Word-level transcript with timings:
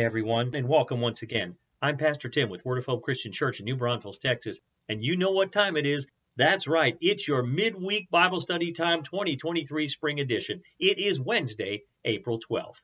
Hi, 0.00 0.06
everyone, 0.06 0.54
and 0.54 0.66
welcome 0.66 1.02
once 1.02 1.20
again. 1.20 1.56
I'm 1.82 1.98
Pastor 1.98 2.30
Tim 2.30 2.48
with 2.48 2.64
Word 2.64 2.78
of 2.78 2.86
Hope 2.86 3.02
Christian 3.02 3.32
Church 3.32 3.60
in 3.60 3.66
New 3.66 3.76
Braunfels, 3.76 4.16
Texas, 4.16 4.62
and 4.88 5.04
you 5.04 5.14
know 5.14 5.32
what 5.32 5.52
time 5.52 5.76
it 5.76 5.84
is. 5.84 6.06
That's 6.36 6.66
right, 6.66 6.96
it's 7.02 7.28
your 7.28 7.42
midweek 7.42 8.10
Bible 8.10 8.40
study 8.40 8.72
time 8.72 9.02
2023 9.02 9.86
spring 9.88 10.18
edition. 10.18 10.62
It 10.78 10.98
is 10.98 11.20
Wednesday, 11.20 11.82
April 12.02 12.40
12th. 12.40 12.80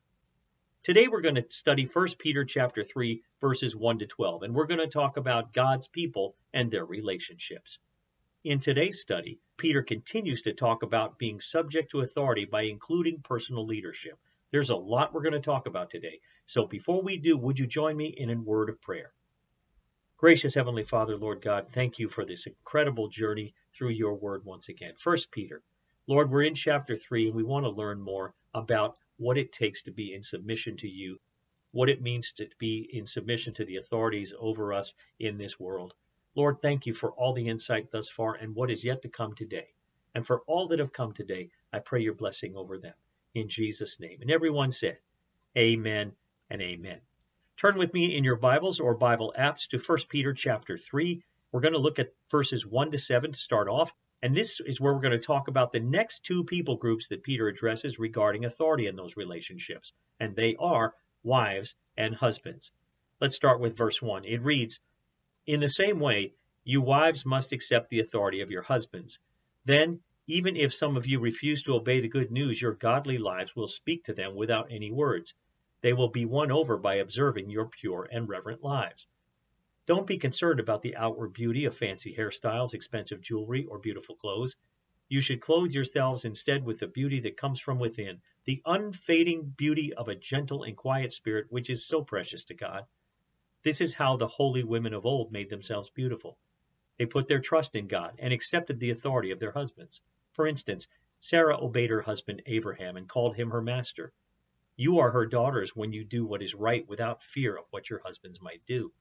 Today 0.83 1.09
we're 1.09 1.23
going 1.23 1.37
to 1.37 1.47
study 1.49 1.87
1 1.91 2.07
Peter 2.19 2.45
chapter 2.45 2.85
3 2.85 3.23
verses 3.41 3.75
1 3.75 4.01
to 4.01 4.07
12 4.07 4.43
and 4.43 4.55
we're 4.55 4.67
going 4.67 4.81
to 4.81 4.87
talk 4.87 5.17
about 5.17 5.55
God's 5.55 5.89
people 5.89 6.37
and 6.53 6.71
their 6.71 6.85
relationships. 6.85 7.79
In 8.45 8.59
today's 8.59 9.01
study, 9.01 9.39
Peter 9.57 9.83
continues 9.83 10.43
to 10.43 10.53
talk 10.53 10.83
about 10.83 11.19
being 11.19 11.41
subject 11.41 11.93
to 11.93 12.01
authority 12.01 12.45
by 12.45 12.65
including 12.65 13.23
personal 13.23 13.65
leadership. 13.65 14.19
There's 14.53 14.71
a 14.71 14.77
lot 14.77 15.13
we're 15.13 15.23
going 15.23 15.33
to 15.33 15.41
talk 15.41 15.67
about 15.67 15.91
today. 15.91 16.21
So 16.45 16.69
before 16.69 17.03
we 17.03 17.19
do, 17.19 17.37
would 17.37 17.59
you 17.59 17.67
join 17.67 17.97
me 17.97 18.15
in 18.17 18.31
a 18.31 18.41
word 18.41 18.69
of 18.69 18.81
prayer? 18.81 19.13
Gracious 20.19 20.55
Heavenly 20.55 20.85
Father, 20.85 21.17
Lord 21.17 21.43
God, 21.43 21.67
thank 21.67 21.99
you 21.99 22.09
for 22.09 22.25
this 22.25 22.47
incredible 22.47 23.09
journey 23.09 23.55
through 23.75 23.91
your 23.91 24.15
word 24.15 24.45
once 24.45 24.69
again. 24.69 24.95
First 24.97 25.33
Peter. 25.33 25.65
Lord, 26.07 26.31
we're 26.31 26.45
in 26.45 26.55
chapter 26.55 26.95
3 26.95 27.27
and 27.27 27.35
we 27.35 27.43
want 27.43 27.65
to 27.65 27.71
learn 27.71 28.01
more 28.01 28.35
about 28.55 28.97
what 29.17 29.37
it 29.37 29.51
takes 29.51 29.83
to 29.83 29.91
be 29.91 30.15
in 30.15 30.23
submission 30.23 30.77
to 30.77 30.89
you, 30.89 31.19
what 31.73 31.89
it 31.89 32.01
means 32.01 32.31
to 32.35 32.49
be 32.61 32.89
in 32.93 33.05
submission 33.05 33.53
to 33.55 33.65
the 33.65 33.79
authorities 33.79 34.33
over 34.39 34.73
us 34.73 34.95
in 35.19 35.39
this 35.39 35.59
world. 35.59 35.93
Lord, 36.37 36.61
thank 36.61 36.87
you 36.87 36.93
for 36.95 37.11
all 37.11 37.33
the 37.33 37.49
insight 37.49 37.91
thus 37.91 38.09
far 38.09 38.35
and 38.35 38.55
what 38.55 38.71
is 38.71 38.85
yet 38.85 39.03
to 39.03 39.09
come 39.09 39.35
today. 39.35 39.75
And 40.15 40.25
for 40.25 40.43
all 40.47 40.69
that 40.69 40.79
have 40.79 40.93
come 40.93 41.13
today, 41.13 41.51
I 41.73 41.81
pray 41.81 42.03
your 42.03 42.15
blessing 42.15 42.55
over 42.55 42.79
them 42.79 42.95
in 43.37 43.49
Jesus' 43.49 44.01
name. 44.01 44.23
And 44.23 44.31
everyone 44.31 44.73
said, 44.73 44.99
Amen 45.57 46.13
and 46.49 46.63
amen. 46.63 47.01
Turn 47.59 47.77
with 47.77 47.93
me 47.93 48.17
in 48.17 48.25
your 48.25 48.37
Bibles 48.37 48.81
or 48.81 48.97
Bible 48.97 49.35
apps 49.39 49.69
to 49.69 49.79
1 49.79 49.99
Peter 50.09 50.33
chapter 50.33 50.79
3. 50.79 51.23
We're 51.53 51.61
going 51.61 51.75
to 51.75 51.79
look 51.79 51.99
at 51.99 52.15
verses 52.31 52.67
1 52.67 52.93
to 52.93 52.99
7 52.99 53.33
to 53.33 53.39
start 53.39 53.69
off. 53.69 53.93
And 54.23 54.35
this 54.35 54.61
is 54.61 54.81
where 54.81 54.95
we're 54.95 55.03
going 55.03 55.13
to 55.13 55.19
talk 55.19 55.49
about 55.49 55.71
the 55.71 55.81
next 55.81 56.25
two 56.25 56.45
people 56.45 56.77
groups 56.77 57.09
that 57.09 57.23
Peter 57.23 57.47
addresses 57.47 57.99
regarding 57.99 58.47
authority 58.47 58.87
in 58.87 58.97
those 58.97 59.19
relationships. 59.19 59.93
And 60.19 60.35
they 60.35 60.57
are 60.59 60.95
wives 61.23 61.75
and 61.97 62.15
husbands. 62.15 62.73
Let's 63.21 63.37
start 63.37 63.61
with 63.61 63.77
verse 63.77 64.01
1. 64.01 64.25
It 64.25 64.43
reads, 64.43 64.81
In 65.47 65.61
the 65.61 65.69
same 65.69 65.99
way, 65.99 66.33
you 66.65 66.81
wives 66.81 67.27
must 67.27 67.53
accept 67.53 67.91
the 67.91 68.01
authority 68.01 68.41
of 68.41 68.51
your 68.51 68.63
husbands. 68.63 69.19
Then 69.67 70.01
even 70.29 70.57
if 70.57 70.75
some 70.75 70.97
of 70.97 71.07
you 71.07 71.21
refuse 71.21 71.63
to 71.63 71.75
obey 71.75 72.01
the 72.01 72.09
good 72.09 72.33
news, 72.33 72.61
your 72.61 72.73
godly 72.73 73.17
lives 73.17 73.55
will 73.55 73.69
speak 73.69 74.05
to 74.05 74.13
them 74.13 74.35
without 74.35 74.73
any 74.73 74.91
words. 74.91 75.35
They 75.83 75.93
will 75.93 76.09
be 76.09 76.25
won 76.25 76.51
over 76.51 76.77
by 76.77 76.97
observing 76.97 77.49
your 77.49 77.69
pure 77.69 78.09
and 78.11 78.29
reverent 78.29 78.63
lives. 78.63 79.07
Don't 79.87 80.07
be 80.07 80.19
concerned 80.19 80.59
about 80.59 80.83
the 80.83 80.97
outward 80.97 81.33
beauty 81.33 81.67
of 81.67 81.77
fancy 81.77 82.13
hairstyles, 82.13 82.75
expensive 82.75 83.21
jewelry, 83.21 83.67
or 83.67 83.79
beautiful 83.79 84.17
clothes. 84.17 84.57
You 85.09 85.21
should 85.21 85.41
clothe 85.41 85.71
yourselves 85.71 86.25
instead 86.25 86.65
with 86.65 86.81
the 86.81 86.89
beauty 86.89 87.21
that 87.21 87.37
comes 87.37 87.61
from 87.61 87.79
within, 87.79 88.21
the 88.47 88.61
unfading 88.67 89.55
beauty 89.57 89.95
of 89.95 90.09
a 90.09 90.17
gentle 90.17 90.65
and 90.65 90.77
quiet 90.77 91.13
spirit 91.13 91.47
which 91.51 91.71
is 91.71 91.87
so 91.87 92.03
precious 92.03 92.43
to 92.47 92.55
God. 92.55 92.85
This 93.63 93.81
is 93.81 93.95
how 93.95 94.17
the 94.17 94.27
holy 94.27 94.65
women 94.65 94.93
of 94.93 95.07
old 95.07 95.31
made 95.31 95.51
themselves 95.51 95.91
beautiful. 95.91 96.37
They 96.97 97.07
put 97.07 97.29
their 97.29 97.41
trust 97.41 97.77
in 97.77 97.87
God 97.87 98.17
and 98.19 98.33
accepted 98.33 98.81
the 98.81 98.91
authority 98.91 99.31
of 99.31 99.39
their 99.39 99.53
husbands. 99.53 100.03
For 100.37 100.47
instance, 100.47 100.87
Sarah 101.19 101.59
obeyed 101.59 101.89
her 101.89 102.03
husband 102.03 102.43
Abraham 102.45 102.99
and 102.99 103.09
called 103.09 103.35
him 103.35 103.53
her 103.53 103.63
master. 103.63 104.13
You 104.77 104.99
are 104.99 105.11
her 105.11 105.25
daughters 105.25 105.75
when 105.75 105.95
you 105.95 106.05
do 106.05 106.27
what 106.27 106.43
is 106.43 106.55
right 106.55 106.87
without 106.87 107.23
fear 107.23 107.57
of 107.57 107.65
what 107.71 107.89
your 107.89 108.01
husbands 108.01 108.39
might 108.43 108.67
do. 108.67 108.93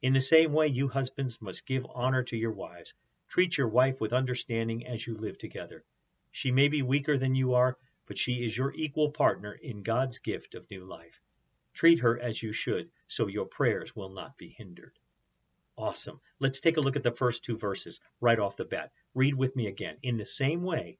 In 0.00 0.14
the 0.14 0.20
same 0.22 0.54
way, 0.54 0.68
you 0.68 0.88
husbands 0.88 1.42
must 1.42 1.66
give 1.66 1.86
honor 1.90 2.22
to 2.22 2.38
your 2.38 2.54
wives. 2.54 2.94
Treat 3.28 3.58
your 3.58 3.68
wife 3.68 4.00
with 4.00 4.14
understanding 4.14 4.86
as 4.86 5.06
you 5.06 5.14
live 5.14 5.36
together. 5.36 5.84
She 6.30 6.50
may 6.50 6.68
be 6.68 6.80
weaker 6.80 7.18
than 7.18 7.34
you 7.34 7.52
are, 7.52 7.76
but 8.06 8.16
she 8.16 8.42
is 8.42 8.56
your 8.56 8.72
equal 8.74 9.10
partner 9.10 9.52
in 9.52 9.82
God's 9.82 10.20
gift 10.20 10.54
of 10.54 10.70
new 10.70 10.86
life. 10.86 11.20
Treat 11.74 11.98
her 11.98 12.18
as 12.18 12.42
you 12.42 12.52
should, 12.52 12.90
so 13.08 13.26
your 13.26 13.44
prayers 13.44 13.94
will 13.94 14.08
not 14.08 14.38
be 14.38 14.48
hindered. 14.48 14.98
Awesome. 15.78 16.20
Let's 16.38 16.60
take 16.60 16.78
a 16.78 16.80
look 16.80 16.96
at 16.96 17.02
the 17.02 17.12
first 17.12 17.44
two 17.44 17.58
verses 17.58 18.00
right 18.20 18.38
off 18.38 18.56
the 18.56 18.64
bat. 18.64 18.92
Read 19.14 19.34
with 19.34 19.54
me 19.56 19.66
again. 19.66 19.98
In 20.02 20.16
the 20.16 20.24
same 20.24 20.62
way, 20.62 20.98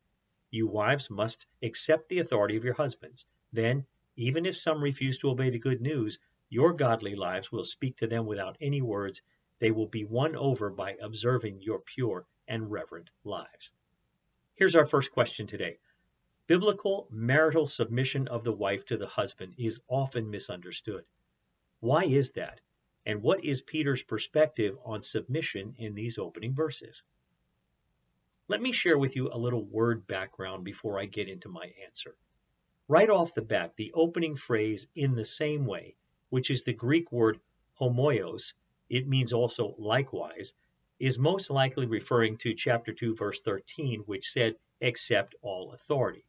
you 0.51 0.67
wives 0.67 1.09
must 1.09 1.47
accept 1.63 2.09
the 2.09 2.19
authority 2.19 2.57
of 2.57 2.65
your 2.65 2.75
husbands. 2.75 3.27
Then, 3.53 3.87
even 4.17 4.45
if 4.45 4.57
some 4.57 4.83
refuse 4.83 5.19
to 5.19 5.31
obey 5.31 5.51
the 5.51 5.59
good 5.59 5.81
news, 5.81 6.19
your 6.51 6.75
godly 6.75 7.15
lives 7.15 7.51
will 7.51 7.65
speak 7.65 7.97
to 7.97 8.07
them 8.07 8.27
without 8.27 8.59
any 8.61 8.83
words. 8.83 9.23
They 9.59 9.71
will 9.71 9.87
be 9.87 10.05
won 10.05 10.37
over 10.37 10.69
by 10.69 10.97
observing 11.01 11.63
your 11.63 11.81
pure 11.81 12.27
and 12.47 12.71
reverent 12.71 13.11
lives. 13.25 13.73
Here's 14.57 14.77
our 14.77 14.87
first 14.87 15.11
question 15.11 15.47
today. 15.47 15.79
Biblical 16.47 17.09
marital 17.11 17.67
submission 17.67 18.29
of 18.29 18.45
the 18.45 18.53
wife 18.53 18.85
to 18.87 18.97
the 18.97 19.07
husband 19.07 19.55
is 19.59 19.81
often 19.89 20.31
misunderstood. 20.31 21.05
Why 21.81 22.05
is 22.05 22.33
that? 22.33 22.61
And 23.07 23.23
what 23.23 23.45
is 23.45 23.63
Peter's 23.63 24.03
perspective 24.03 24.77
on 24.85 25.01
submission 25.01 25.77
in 25.79 25.95
these 25.95 26.19
opening 26.19 26.55
verses? 26.55 27.05
Let 28.49 28.61
me 28.61 28.73
share 28.73 28.99
with 28.99 29.15
you 29.15 29.31
a 29.31 29.39
little 29.39 29.65
word 29.65 30.09
background 30.09 30.65
before 30.65 30.99
I 30.99 31.05
get 31.05 31.29
into 31.29 31.49
my 31.49 31.73
answer. 31.85 32.17
Right 32.89 33.09
off 33.09 33.33
the 33.33 33.43
bat, 33.43 33.75
the 33.77 33.93
opening 33.95 34.35
phrase, 34.35 34.89
in 34.97 35.15
the 35.15 35.25
same 35.25 35.67
way, 35.67 35.95
which 36.31 36.51
is 36.51 36.65
the 36.65 36.73
Greek 36.73 37.13
word 37.13 37.39
homoios, 37.81 38.55
it 38.89 39.07
means 39.07 39.33
also 39.33 39.77
likewise, 39.79 40.53
is 40.99 41.17
most 41.17 41.49
likely 41.49 41.87
referring 41.87 42.39
to 42.39 42.55
chapter 42.55 42.93
2, 42.93 43.15
verse 43.15 43.41
13, 43.41 44.01
which 44.01 44.31
said, 44.31 44.57
accept 44.81 45.37
all 45.43 45.73
authority. 45.73 46.25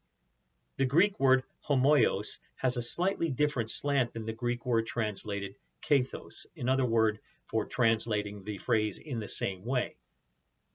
The 0.77 0.85
Greek 0.85 1.19
word 1.19 1.43
homoios 1.67 2.37
has 2.57 2.77
a 2.77 2.83
slightly 2.83 3.31
different 3.31 3.71
slant 3.71 4.11
than 4.11 4.25
the 4.25 4.33
Greek 4.33 4.63
word 4.63 4.85
translated 4.85 5.55
kathos, 5.87 6.45
another 6.57 6.85
word 6.85 7.19
for 7.45 7.65
translating 7.65 8.43
the 8.43 8.57
phrase 8.57 8.97
in 8.97 9.19
the 9.19 9.27
same 9.27 9.63
way. 9.63 9.95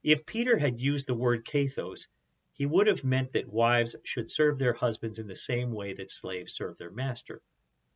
If 0.01 0.25
Peter 0.25 0.57
had 0.57 0.81
used 0.81 1.05
the 1.05 1.13
word 1.13 1.45
kathos, 1.45 2.07
he 2.53 2.65
would 2.65 2.87
have 2.87 3.03
meant 3.03 3.33
that 3.33 3.47
wives 3.47 3.95
should 4.03 4.31
serve 4.31 4.57
their 4.57 4.73
husbands 4.73 5.19
in 5.19 5.27
the 5.27 5.35
same 5.35 5.71
way 5.71 5.93
that 5.93 6.09
slaves 6.09 6.53
serve 6.53 6.79
their 6.79 6.89
master. 6.89 7.41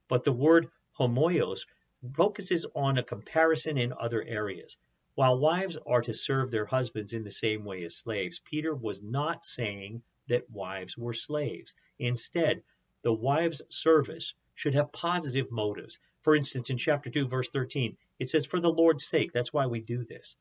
But 0.07 0.23
the 0.25 0.31
word 0.31 0.69
homoios 0.99 1.65
focuses 2.13 2.67
on 2.75 2.99
a 2.99 3.03
comparison 3.03 3.79
in 3.79 3.93
other 3.93 4.21
areas. 4.21 4.77
While 5.15 5.39
wives 5.39 5.77
are 5.87 6.01
to 6.01 6.13
serve 6.13 6.51
their 6.51 6.67
husbands 6.67 7.13
in 7.13 7.23
the 7.23 7.31
same 7.31 7.65
way 7.65 7.83
as 7.83 7.95
slaves, 7.95 8.39
Peter 8.45 8.75
was 8.75 9.01
not 9.01 9.43
saying 9.43 10.03
that 10.27 10.51
wives 10.51 10.95
were 10.95 11.13
slaves. 11.13 11.73
Instead, 11.97 12.61
the 13.01 13.13
wives' 13.13 13.63
service 13.69 14.35
should 14.57 14.73
have 14.73 14.91
positive 14.91 15.51
motives. 15.51 15.99
For 16.23 16.35
instance, 16.35 16.71
in 16.71 16.77
chapter 16.77 17.11
2, 17.11 17.27
verse 17.27 17.51
13, 17.51 17.95
it 18.17 18.27
says, 18.27 18.47
For 18.47 18.59
the 18.59 18.73
Lord's 18.73 19.05
sake. 19.05 19.31
That's 19.31 19.53
why 19.53 19.67
we 19.67 19.81
do 19.81 20.03
this. 20.03 20.35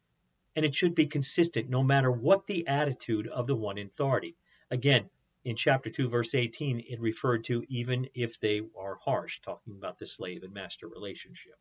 And 0.57 0.65
it 0.65 0.75
should 0.75 0.95
be 0.95 1.07
consistent 1.07 1.69
no 1.69 1.83
matter 1.83 2.11
what 2.11 2.47
the 2.47 2.67
attitude 2.67 3.29
of 3.29 3.47
the 3.47 3.55
one 3.55 3.77
in 3.77 3.89
authority. 3.89 4.35
Again, 4.71 5.11
in 5.45 5.55
chapter 5.55 5.91
2, 5.91 6.09
verse 6.09 6.35
18, 6.35 6.87
it 6.89 6.99
referred 6.99 7.45
to 7.45 7.63
even 7.69 8.09
if 8.15 8.41
they 8.41 8.63
are 8.75 8.95
harsh, 9.05 9.41
talking 9.41 9.77
about 9.77 9.99
the 9.99 10.07
slave 10.07 10.45
and 10.45 10.55
master 10.55 10.89
relationship. 10.89 11.59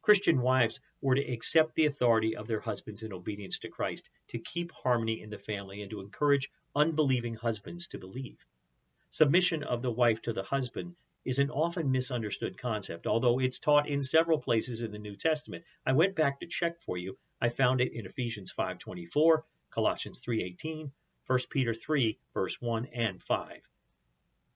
Christian 0.00 0.40
wives 0.40 0.78
were 1.00 1.16
to 1.16 1.32
accept 1.32 1.74
the 1.74 1.86
authority 1.86 2.36
of 2.36 2.46
their 2.46 2.60
husbands 2.60 3.02
in 3.02 3.12
obedience 3.12 3.58
to 3.58 3.68
Christ, 3.68 4.10
to 4.28 4.38
keep 4.38 4.70
harmony 4.70 5.20
in 5.20 5.30
the 5.30 5.38
family, 5.38 5.82
and 5.82 5.90
to 5.90 6.00
encourage 6.00 6.52
unbelieving 6.76 7.34
husbands 7.34 7.88
to 7.88 7.98
believe. 7.98 8.38
Submission 9.10 9.64
of 9.64 9.82
the 9.82 9.90
wife 9.90 10.22
to 10.22 10.32
the 10.32 10.44
husband 10.44 10.94
is 11.24 11.38
an 11.38 11.50
often 11.50 11.90
misunderstood 11.90 12.58
concept, 12.58 13.06
although 13.06 13.38
it's 13.38 13.58
taught 13.58 13.88
in 13.88 14.02
several 14.02 14.38
places 14.38 14.82
in 14.82 14.92
the 14.92 14.98
New 14.98 15.16
Testament. 15.16 15.64
I 15.86 15.92
went 15.92 16.14
back 16.14 16.40
to 16.40 16.46
check 16.46 16.80
for 16.80 16.98
you. 16.98 17.16
I 17.40 17.48
found 17.48 17.80
it 17.80 17.92
in 17.92 18.06
Ephesians 18.06 18.52
5:24, 18.52 19.44
Colossians 19.70 20.20
3:18, 20.20 20.92
1 21.26 21.38
Peter 21.50 21.72
3 21.72 22.18
verse 22.34 22.60
1 22.60 22.86
and 22.86 23.22
5. 23.22 23.62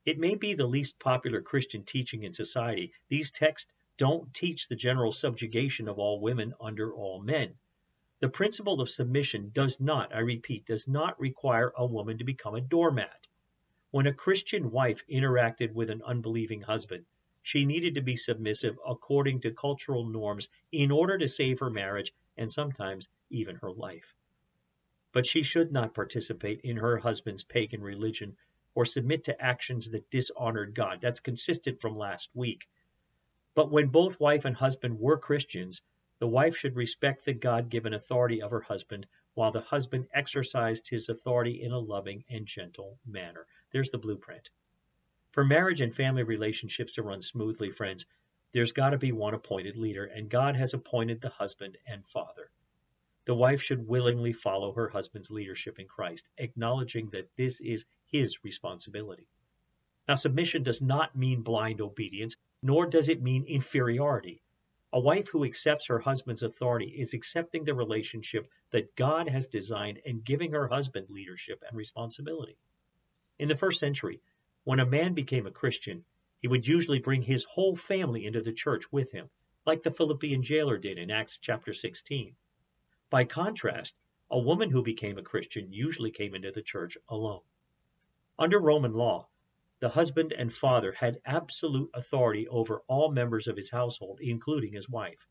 It 0.05 0.19
may 0.19 0.35
be 0.35 0.53
the 0.53 0.67
least 0.67 0.99
popular 0.99 1.41
Christian 1.41 1.83
teaching 1.83 2.23
in 2.23 2.33
society. 2.33 2.93
These 3.07 3.31
texts 3.31 3.71
don't 3.97 4.33
teach 4.33 4.67
the 4.67 4.75
general 4.75 5.11
subjugation 5.11 5.87
of 5.87 5.99
all 5.99 6.19
women 6.19 6.53
under 6.59 6.93
all 6.93 7.21
men. 7.21 7.57
The 8.19 8.29
principle 8.29 8.81
of 8.81 8.89
submission 8.89 9.51
does 9.53 9.79
not, 9.79 10.13
I 10.13 10.19
repeat, 10.19 10.65
does 10.65 10.89
not 10.89 11.19
require 11.19 11.71
a 11.73 11.85
woman 11.85 12.17
to 12.17 12.25
become 12.25 12.53
a 12.53 12.59
doormat. 12.61 13.28
When 13.91 14.05
a 14.05 14.13
Christian 14.13 14.69
wife 14.69 15.03
interacted 15.07 15.73
with 15.73 15.89
an 15.89 16.03
unbelieving 16.03 16.61
husband, 16.61 17.05
she 17.41 17.65
needed 17.65 17.95
to 17.95 18.01
be 18.01 18.15
submissive 18.15 18.77
according 18.85 19.39
to 19.41 19.51
cultural 19.51 20.05
norms 20.05 20.47
in 20.71 20.91
order 20.91 21.17
to 21.17 21.27
save 21.27 21.59
her 21.59 21.71
marriage 21.71 22.13
and 22.37 22.51
sometimes 22.51 23.09
even 23.31 23.55
her 23.55 23.71
life. 23.71 24.13
But 25.11 25.25
she 25.25 25.41
should 25.41 25.71
not 25.71 25.95
participate 25.95 26.61
in 26.61 26.77
her 26.77 26.97
husband's 26.97 27.43
pagan 27.43 27.81
religion 27.81 28.37
or 28.75 28.85
submit 28.85 29.23
to 29.23 29.41
actions 29.41 29.89
that 29.89 30.11
dishonored 30.11 30.75
God. 30.75 31.01
That's 31.01 31.19
consistent 31.19 31.81
from 31.81 31.97
last 31.97 32.29
week. 32.35 32.69
But 33.55 33.71
when 33.71 33.87
both 33.87 34.19
wife 34.19 34.45
and 34.45 34.55
husband 34.55 34.99
were 34.99 35.17
Christians, 35.17 35.81
the 36.19 36.27
wife 36.27 36.55
should 36.55 36.75
respect 36.75 37.25
the 37.25 37.33
God 37.33 37.69
given 37.69 37.95
authority 37.95 38.43
of 38.43 38.51
her 38.51 38.61
husband, 38.61 39.07
while 39.33 39.51
the 39.51 39.61
husband 39.61 40.09
exercised 40.13 40.87
his 40.89 41.09
authority 41.09 41.63
in 41.63 41.71
a 41.71 41.79
loving 41.79 42.23
and 42.29 42.45
gentle 42.45 42.99
manner. 43.03 43.47
There's 43.71 43.91
the 43.91 43.97
blueprint. 43.97 44.49
For 45.31 45.45
marriage 45.45 45.81
and 45.81 45.95
family 45.95 46.23
relationships 46.23 46.93
to 46.93 47.03
run 47.03 47.21
smoothly, 47.21 47.69
friends, 47.69 48.05
there's 48.51 48.71
got 48.71 48.91
to 48.91 48.97
be 48.97 49.11
one 49.11 49.35
appointed 49.35 49.75
leader, 49.75 50.05
and 50.05 50.29
God 50.29 50.55
has 50.55 50.73
appointed 50.73 51.21
the 51.21 51.29
husband 51.29 51.77
and 51.85 52.05
father. 52.05 52.49
The 53.25 53.35
wife 53.35 53.61
should 53.61 53.87
willingly 53.87 54.33
follow 54.33 54.73
her 54.73 54.89
husband's 54.89 55.29
leadership 55.29 55.77
in 55.77 55.87
Christ, 55.87 56.29
acknowledging 56.37 57.11
that 57.11 57.29
this 57.35 57.61
is 57.61 57.85
his 58.07 58.43
responsibility. 58.43 59.27
Now, 60.07 60.15
submission 60.15 60.63
does 60.63 60.81
not 60.81 61.15
mean 61.15 61.43
blind 61.43 61.79
obedience, 61.79 62.37
nor 62.63 62.87
does 62.87 63.07
it 63.07 63.21
mean 63.21 63.45
inferiority. 63.45 64.41
A 64.91 64.99
wife 64.99 65.27
who 65.27 65.43
accepts 65.43 65.85
her 65.89 65.99
husband's 65.99 66.41
authority 66.41 66.87
is 66.87 67.13
accepting 67.13 67.65
the 67.65 67.75
relationship 67.75 68.49
that 68.71 68.95
God 68.95 69.29
has 69.29 69.47
designed 69.47 70.01
and 70.03 70.25
giving 70.25 70.53
her 70.53 70.67
husband 70.67 71.11
leadership 71.11 71.63
and 71.67 71.77
responsibility. 71.77 72.57
In 73.39 73.47
the 73.47 73.55
first 73.55 73.79
century, 73.79 74.21
when 74.65 74.81
a 74.81 74.85
man 74.85 75.13
became 75.13 75.47
a 75.47 75.51
Christian, 75.51 76.03
he 76.41 76.49
would 76.49 76.67
usually 76.67 76.99
bring 76.99 77.21
his 77.21 77.45
whole 77.45 77.73
family 77.73 78.25
into 78.25 78.41
the 78.41 78.51
church 78.51 78.91
with 78.91 79.13
him, 79.13 79.29
like 79.65 79.81
the 79.81 79.91
Philippian 79.91 80.43
jailer 80.43 80.77
did 80.77 80.97
in 80.97 81.09
Acts 81.09 81.39
chapter 81.39 81.73
16. 81.73 82.35
By 83.09 83.23
contrast, 83.23 83.95
a 84.29 84.37
woman 84.37 84.69
who 84.69 84.83
became 84.83 85.17
a 85.17 85.23
Christian 85.23 85.71
usually 85.71 86.11
came 86.11 86.35
into 86.35 86.51
the 86.51 86.61
church 86.61 86.97
alone. 87.07 87.41
Under 88.37 88.59
Roman 88.59 88.93
law, 88.93 89.29
the 89.79 89.87
husband 89.87 90.33
and 90.33 90.51
father 90.53 90.91
had 90.91 91.21
absolute 91.23 91.91
authority 91.93 92.45
over 92.49 92.83
all 92.87 93.09
members 93.09 93.47
of 93.47 93.55
his 93.55 93.71
household, 93.71 94.19
including 94.19 94.73
his 94.73 94.89
wife. 94.89 95.29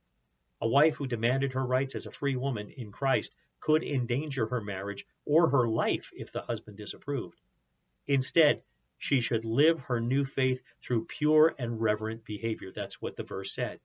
A 0.62 0.66
wife 0.66 0.96
who 0.96 1.06
demanded 1.06 1.52
her 1.52 1.66
rights 1.66 1.94
as 1.94 2.06
a 2.06 2.10
free 2.10 2.36
woman 2.36 2.70
in 2.70 2.90
Christ 2.90 3.36
could 3.60 3.84
endanger 3.84 4.46
her 4.46 4.62
marriage 4.62 5.06
or 5.26 5.50
her 5.50 5.68
life 5.68 6.10
if 6.14 6.32
the 6.32 6.40
husband 6.40 6.78
disapproved. 6.78 7.38
Instead, 8.08 8.62
she 8.96 9.20
should 9.20 9.44
live 9.44 9.82
her 9.82 10.00
new 10.00 10.24
faith 10.24 10.62
through 10.80 11.04
pure 11.04 11.54
and 11.58 11.80
reverent 11.80 12.24
behavior. 12.24 12.72
That's 12.72 13.00
what 13.00 13.16
the 13.16 13.22
verse 13.22 13.54
said. 13.54 13.80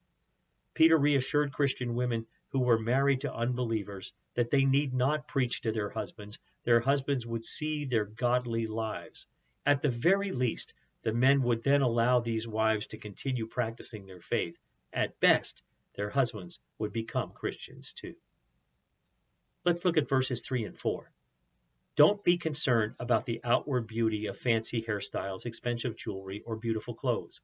Peter 0.74 0.98
reassured 0.98 1.52
Christian 1.52 1.94
women 1.94 2.26
who 2.50 2.62
were 2.62 2.80
married 2.80 3.22
to 3.22 3.34
unbelievers 3.34 4.14
that 4.36 4.50
they 4.50 4.64
need 4.64 4.94
not 4.94 5.28
preach 5.28 5.62
to 5.62 5.72
their 5.72 5.90
husbands. 5.90 6.40
Their 6.64 6.80
husbands 6.80 7.28
would 7.28 7.44
see 7.44 7.86
their 7.86 8.06
godly 8.06 8.66
lives. 8.66 9.28
At 9.66 9.82
the 9.82 9.90
very 9.90 10.32
least, 10.32 10.74
the 11.04 11.14
men 11.14 11.44
would 11.44 11.64
then 11.64 11.82
allow 11.82 12.20
these 12.20 12.48
wives 12.48 12.88
to 12.88 12.98
continue 12.98 13.46
practicing 13.46 14.06
their 14.06 14.22
faith. 14.22 14.58
At 14.94 15.20
best, 15.20 15.62
their 15.96 16.10
husbands 16.10 16.60
would 16.80 16.94
become 16.94 17.32
Christians 17.34 17.94
too. 17.94 18.16
Let's 19.66 19.84
look 19.84 19.98
at 19.98 20.10
verses 20.10 20.42
3 20.42 20.64
and 20.64 20.78
4. 20.78 21.12
Don't 21.96 22.24
be 22.24 22.38
concerned 22.38 22.96
about 23.00 23.28
the 23.28 23.40
outward 23.44 23.86
beauty 23.86 24.26
of 24.26 24.38
fancy 24.38 24.82
hairstyles, 24.82 25.46
expensive 25.46 25.96
jewelry, 25.96 26.42
or 26.42 26.56
beautiful 26.56 26.96
clothes. 26.96 27.42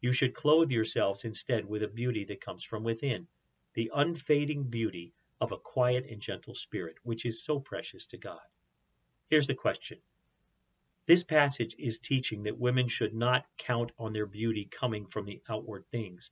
You 0.00 0.12
should 0.12 0.34
clothe 0.34 0.70
yourselves 0.70 1.24
instead 1.24 1.64
with 1.64 1.82
a 1.82 1.88
beauty 1.88 2.24
that 2.26 2.40
comes 2.40 2.62
from 2.62 2.84
within, 2.84 3.26
the 3.74 3.90
unfading 3.92 4.70
beauty 4.70 5.14
of 5.40 5.50
a 5.50 5.58
quiet 5.58 6.06
and 6.08 6.20
gentle 6.20 6.54
spirit, 6.54 6.96
which 7.02 7.26
is 7.26 7.42
so 7.42 7.58
precious 7.58 8.06
to 8.06 8.18
God. 8.18 8.40
Here's 9.30 9.48
the 9.48 9.54
question 9.56 9.98
this 11.08 11.24
passage 11.24 11.74
is 11.78 11.98
teaching 11.98 12.44
that 12.44 12.58
women 12.58 12.86
should 12.86 13.14
not 13.14 13.46
count 13.56 13.90
on 13.98 14.12
their 14.12 14.26
beauty 14.26 14.66
coming 14.66 15.06
from 15.06 15.24
the 15.24 15.42
outward 15.48 15.86
things. 15.90 16.30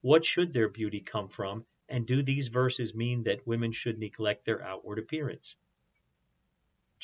What 0.00 0.24
should 0.24 0.52
their 0.52 0.70
beauty 0.70 1.00
come 1.00 1.28
from, 1.28 1.66
and 1.88 2.04
do 2.04 2.22
these 2.22 2.48
verses 2.48 2.94
mean 2.94 3.24
that 3.24 3.46
women 3.46 3.72
should 3.72 3.98
neglect 3.98 4.44
their 4.44 4.60
outward 4.62 4.98
appearance? 4.98 5.56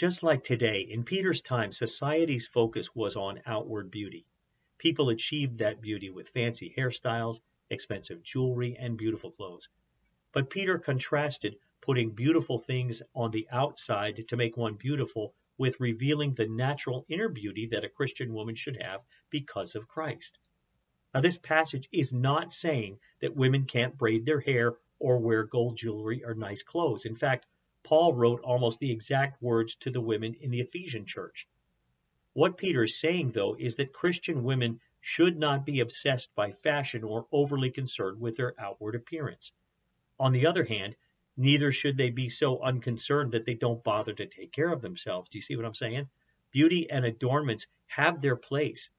Just 0.03 0.25
like 0.25 0.43
today, 0.43 0.81
in 0.81 1.05
Peter's 1.05 1.43
time, 1.43 1.71
society's 1.71 2.45
focus 2.45 2.93
was 2.93 3.15
on 3.15 3.41
outward 3.47 3.89
beauty. 3.89 4.27
People 4.77 5.11
achieved 5.11 5.59
that 5.59 5.81
beauty 5.81 6.11
with 6.11 6.31
fancy 6.31 6.75
hairstyles, 6.77 7.41
expensive 7.71 8.21
jewelry, 8.21 8.77
and 8.77 8.99
beautiful 8.99 9.31
clothes. 9.31 9.69
But 10.33 10.51
Peter 10.51 10.81
contrasted 10.81 11.55
putting 11.81 12.17
beautiful 12.17 12.59
things 12.59 13.05
on 13.15 13.31
the 13.31 13.47
outside 13.49 14.27
to 14.27 14.37
make 14.37 14.57
one 14.57 14.75
beautiful 14.75 15.35
with 15.57 15.79
revealing 15.79 16.35
the 16.35 16.49
natural 16.49 17.07
inner 17.09 17.29
beauty 17.29 17.67
that 17.67 17.85
a 17.85 17.89
Christian 17.89 18.35
woman 18.35 18.57
should 18.57 18.83
have 18.83 19.05
because 19.31 19.77
of 19.77 19.87
Christ. 19.87 20.37
Now, 21.15 21.21
this 21.21 21.39
passage 21.39 21.89
is 21.93 22.13
not 22.13 22.53
saying 22.53 22.99
that 23.21 23.37
women 23.37 23.67
can't 23.67 23.97
braid 23.97 24.27
their 24.27 24.41
hair 24.41 24.75
or 24.99 25.21
wear 25.21 25.45
gold 25.45 25.77
jewelry 25.77 26.25
or 26.25 26.35
nice 26.35 26.65
clothes. 26.65 27.07
In 27.07 27.15
fact, 27.15 27.47
Paul 27.85 28.15
wrote 28.15 28.41
almost 28.43 28.81
the 28.81 28.93
exact 28.93 29.43
words 29.43 29.75
to 29.77 29.91
the 29.91 30.01
women 30.01 30.35
in 30.35 30.51
the 30.51 30.61
Ephesian 30.61 31.05
church. 31.05 31.49
What 32.33 32.57
Peter 32.57 32.85
is 32.85 32.99
saying, 32.99 33.31
though, 33.33 33.57
is 33.59 33.77
that 33.77 33.93
Christian 33.93 34.43
women 34.43 34.81
should 35.01 35.37
not 35.37 35.67
be 35.67 35.81
obsessed 35.81 36.35
by 36.35 36.53
fashion 36.53 37.05
or 37.05 37.27
overly 37.33 37.71
concerned 37.71 38.21
with 38.21 38.37
their 38.37 38.55
outward 38.59 38.95
appearance. 38.95 39.53
On 40.19 40.33
the 40.33 40.47
other 40.47 40.65
hand, 40.65 40.97
neither 41.37 41.73
should 41.73 41.97
they 41.97 42.11
be 42.11 42.29
so 42.29 42.61
unconcerned 42.63 43.33
that 43.33 43.45
they 43.45 43.55
don't 43.55 43.83
bother 43.83 44.13
to 44.15 44.27
take 44.27 44.53
care 44.53 44.73
of 44.73 44.81
themselves. 44.81 45.29
Do 45.29 45.39
you 45.39 45.43
see 45.43 45.57
what 45.57 45.67
I'm 45.67 45.75
saying? 45.75 46.09
Beauty 46.53 46.89
and 46.91 47.05
adornments 47.05 47.67
have 47.87 48.21
their 48.21 48.37
place, 48.37 48.91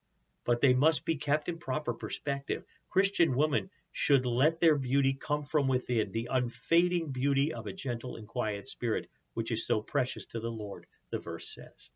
but 0.44 0.60
they 0.60 0.74
must 0.74 1.04
be 1.04 1.16
kept 1.16 1.48
in 1.48 1.58
proper 1.58 1.94
perspective. 1.94 2.64
Christian 2.90 3.34
women 3.34 3.70
should 3.96 4.26
let 4.26 4.58
their 4.58 4.76
beauty 4.76 5.14
come 5.14 5.44
from 5.44 5.68
within, 5.68 6.10
the 6.10 6.28
unfading 6.28 7.12
beauty 7.12 7.54
of 7.54 7.68
a 7.68 7.72
gentle 7.72 8.16
and 8.16 8.26
quiet 8.26 8.66
spirit, 8.66 9.08
which 9.34 9.52
is 9.52 9.64
so 9.64 9.80
precious 9.80 10.26
to 10.26 10.40
the 10.40 10.50
Lord, 10.50 10.84
the 11.10 11.20
verse 11.20 11.54
says. 11.54 11.90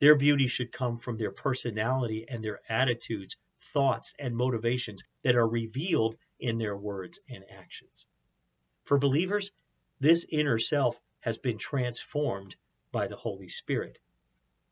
Their 0.00 0.16
beauty 0.16 0.48
should 0.48 0.70
come 0.70 0.98
from 0.98 1.16
their 1.16 1.30
personality 1.30 2.26
and 2.28 2.44
their 2.44 2.60
attitudes, 2.68 3.38
thoughts, 3.58 4.14
and 4.18 4.36
motivations 4.36 5.02
that 5.22 5.34
are 5.34 5.48
revealed 5.48 6.14
in 6.38 6.58
their 6.58 6.76
words 6.76 7.18
and 7.26 7.42
actions. 7.50 8.06
For 8.82 8.98
believers, 8.98 9.50
this 10.00 10.26
inner 10.28 10.58
self 10.58 11.00
has 11.20 11.38
been 11.38 11.56
transformed 11.56 12.54
by 12.92 13.06
the 13.06 13.16
Holy 13.16 13.48
Spirit. 13.48 13.98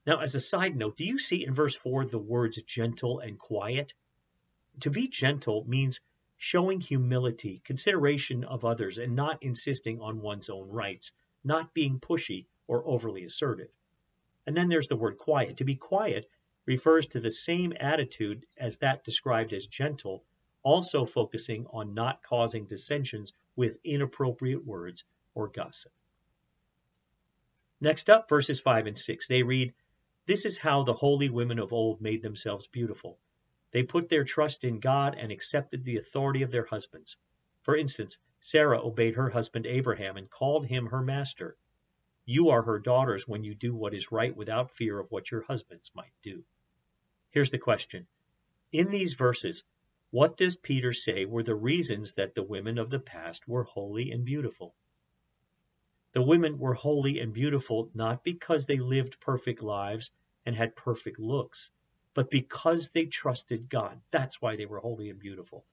Now, 0.06 0.20
as 0.20 0.34
a 0.34 0.40
side 0.40 0.76
note, 0.76 0.98
do 0.98 1.06
you 1.06 1.18
see 1.18 1.46
in 1.46 1.54
verse 1.54 1.74
4 1.76 2.04
the 2.04 2.18
words 2.18 2.62
gentle 2.62 3.20
and 3.20 3.38
quiet? 3.38 3.94
To 4.80 4.90
be 4.90 5.08
gentle 5.08 5.64
means 5.66 6.00
showing 6.44 6.80
humility, 6.80 7.62
consideration 7.64 8.42
of 8.42 8.64
others, 8.64 8.98
and 8.98 9.14
not 9.14 9.40
insisting 9.44 10.00
on 10.00 10.20
one's 10.20 10.50
own 10.50 10.68
rights, 10.68 11.12
not 11.44 11.72
being 11.72 12.00
pushy 12.00 12.46
or 12.66 12.84
overly 12.84 13.22
assertive. 13.22 13.70
And 14.44 14.56
then 14.56 14.68
there's 14.68 14.88
the 14.88 14.96
word 14.96 15.18
quiet. 15.18 15.58
To 15.58 15.64
be 15.64 15.76
quiet 15.76 16.28
refers 16.66 17.06
to 17.06 17.20
the 17.20 17.30
same 17.30 17.72
attitude 17.78 18.44
as 18.58 18.78
that 18.78 19.04
described 19.04 19.52
as 19.52 19.68
gentle, 19.68 20.24
also 20.64 21.06
focusing 21.06 21.68
on 21.68 21.94
not 21.94 22.24
causing 22.24 22.66
dissensions 22.66 23.32
with 23.54 23.78
inappropriate 23.84 24.66
words 24.66 25.04
or 25.36 25.46
gossip. 25.46 25.92
Next 27.80 28.10
up, 28.10 28.28
verses 28.28 28.58
5 28.58 28.88
and 28.88 28.98
6, 28.98 29.28
they 29.28 29.44
read, 29.44 29.74
This 30.26 30.44
is 30.44 30.58
how 30.58 30.82
the 30.82 30.92
holy 30.92 31.28
women 31.28 31.60
of 31.60 31.72
old 31.72 32.00
made 32.00 32.20
themselves 32.20 32.66
beautiful. 32.66 33.20
They 33.72 33.82
put 33.82 34.08
their 34.08 34.24
trust 34.24 34.64
in 34.64 34.80
God 34.80 35.14
and 35.18 35.32
accepted 35.32 35.82
the 35.82 35.96
authority 35.96 36.42
of 36.42 36.50
their 36.50 36.66
husbands. 36.66 37.16
For 37.62 37.76
instance, 37.76 38.18
Sarah 38.40 38.80
obeyed 38.80 39.14
her 39.14 39.30
husband 39.30 39.66
Abraham 39.66 40.16
and 40.16 40.30
called 40.30 40.66
him 40.66 40.86
her 40.86 41.02
master. 41.02 41.56
You 42.24 42.50
are 42.50 42.62
her 42.62 42.78
daughters 42.78 43.26
when 43.26 43.44
you 43.44 43.54
do 43.54 43.74
what 43.74 43.94
is 43.94 44.12
right 44.12 44.36
without 44.36 44.70
fear 44.70 44.98
of 44.98 45.10
what 45.10 45.30
your 45.30 45.42
husbands 45.42 45.90
might 45.94 46.12
do. 46.22 46.44
Here's 47.30 47.50
the 47.50 47.58
question. 47.58 48.06
In 48.72 48.90
these 48.90 49.14
verses, 49.14 49.64
what 50.10 50.36
does 50.36 50.54
Peter 50.54 50.92
say 50.92 51.24
were 51.24 51.42
the 51.42 51.54
reasons 51.54 52.14
that 52.14 52.34
the 52.34 52.42
women 52.42 52.76
of 52.78 52.90
the 52.90 53.00
past 53.00 53.48
were 53.48 53.64
holy 53.64 54.10
and 54.10 54.24
beautiful? 54.24 54.74
The 56.12 56.22
women 56.22 56.58
were 56.58 56.74
holy 56.74 57.20
and 57.20 57.32
beautiful 57.32 57.90
not 57.94 58.22
because 58.22 58.66
they 58.66 58.78
lived 58.78 59.20
perfect 59.20 59.62
lives 59.62 60.10
and 60.44 60.54
had 60.54 60.76
perfect 60.76 61.18
looks, 61.18 61.70
but 62.14 62.30
because 62.30 62.90
they 62.90 63.06
trusted 63.06 63.68
God. 63.68 64.00
That's 64.10 64.40
why 64.40 64.56
they 64.56 64.66
were 64.66 64.80
holy 64.80 65.10
and 65.10 65.18
beautiful. 65.18 65.64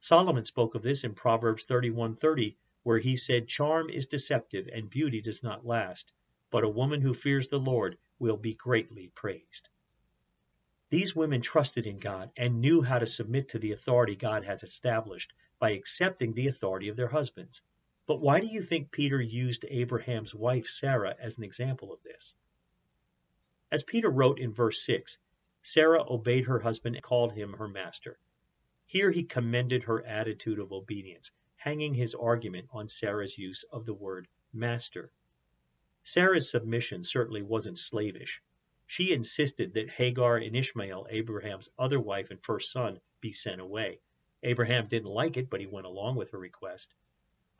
Solomon 0.00 0.44
spoke 0.44 0.74
of 0.74 0.82
this 0.82 1.02
in 1.04 1.14
Proverbs 1.14 1.64
31:30, 1.64 2.56
where 2.84 2.98
he 2.98 3.16
said, 3.16 3.48
"Charm 3.48 3.90
is 3.90 4.06
deceptive 4.06 4.68
and 4.72 4.88
beauty 4.88 5.20
does 5.20 5.42
not 5.42 5.66
last, 5.66 6.12
but 6.50 6.64
a 6.64 6.68
woman 6.68 7.00
who 7.00 7.12
fears 7.12 7.50
the 7.50 7.58
Lord 7.58 7.98
will 8.18 8.36
be 8.36 8.54
greatly 8.54 9.08
praised." 9.08 9.68
These 10.90 11.16
women 11.16 11.42
trusted 11.42 11.86
in 11.86 11.98
God 11.98 12.30
and 12.36 12.60
knew 12.60 12.80
how 12.80 12.98
to 12.98 13.06
submit 13.06 13.48
to 13.48 13.58
the 13.58 13.72
authority 13.72 14.16
God 14.16 14.44
has 14.44 14.62
established 14.62 15.32
by 15.58 15.72
accepting 15.72 16.32
the 16.32 16.46
authority 16.46 16.88
of 16.88 16.96
their 16.96 17.08
husbands. 17.08 17.62
But 18.06 18.20
why 18.20 18.40
do 18.40 18.46
you 18.46 18.62
think 18.62 18.90
Peter 18.90 19.20
used 19.20 19.66
Abraham's 19.68 20.34
wife 20.34 20.66
Sarah 20.66 21.14
as 21.18 21.36
an 21.36 21.44
example 21.44 21.92
of 21.92 22.02
this? 22.04 22.34
As 23.70 23.82
Peter 23.82 24.08
wrote 24.08 24.38
in 24.38 24.54
verse 24.54 24.82
6, 24.82 25.18
Sarah 25.62 26.04
obeyed 26.08 26.44
her 26.44 26.60
husband 26.60 26.96
and 26.96 27.02
called 27.02 27.32
him 27.32 27.54
her 27.54 27.68
master. 27.68 28.18
Here 28.86 29.10
he 29.10 29.24
commended 29.24 29.82
her 29.82 30.04
attitude 30.04 30.58
of 30.58 30.72
obedience, 30.72 31.32
hanging 31.56 31.94
his 31.94 32.14
argument 32.14 32.68
on 32.72 32.88
Sarah's 32.88 33.36
use 33.36 33.64
of 33.64 33.84
the 33.84 33.94
word 33.94 34.28
master. 34.52 35.10
Sarah's 36.04 36.50
submission 36.50 37.04
certainly 37.04 37.42
wasn't 37.42 37.76
slavish. 37.76 38.40
She 38.86 39.12
insisted 39.12 39.74
that 39.74 39.90
Hagar 39.90 40.38
and 40.38 40.56
Ishmael, 40.56 41.08
Abraham's 41.10 41.70
other 41.78 42.00
wife 42.00 42.30
and 42.30 42.42
first 42.42 42.72
son, 42.72 43.00
be 43.20 43.32
sent 43.32 43.60
away. 43.60 44.00
Abraham 44.42 44.86
didn't 44.86 45.10
like 45.10 45.36
it, 45.36 45.50
but 45.50 45.60
he 45.60 45.66
went 45.66 45.86
along 45.86 46.16
with 46.16 46.30
her 46.30 46.38
request. 46.38 46.94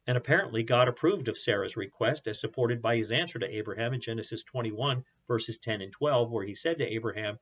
And 0.06 0.16
apparently 0.16 0.62
God 0.62 0.88
approved 0.88 1.28
of 1.28 1.36
Sarah's 1.36 1.76
request 1.76 2.28
as 2.28 2.40
supported 2.40 2.80
by 2.80 2.96
his 2.96 3.12
answer 3.12 3.38
to 3.38 3.56
Abraham 3.56 3.92
in 3.92 4.00
Genesis 4.00 4.42
21, 4.44 5.04
verses 5.26 5.58
10 5.58 5.82
and 5.82 5.92
12, 5.92 6.30
where 6.30 6.46
he 6.46 6.54
said 6.54 6.78
to 6.78 6.90
Abraham, 6.90 7.38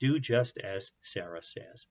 Do 0.00 0.18
just 0.18 0.58
as 0.58 0.92
Sarah 1.00 1.42
says. 1.42 1.86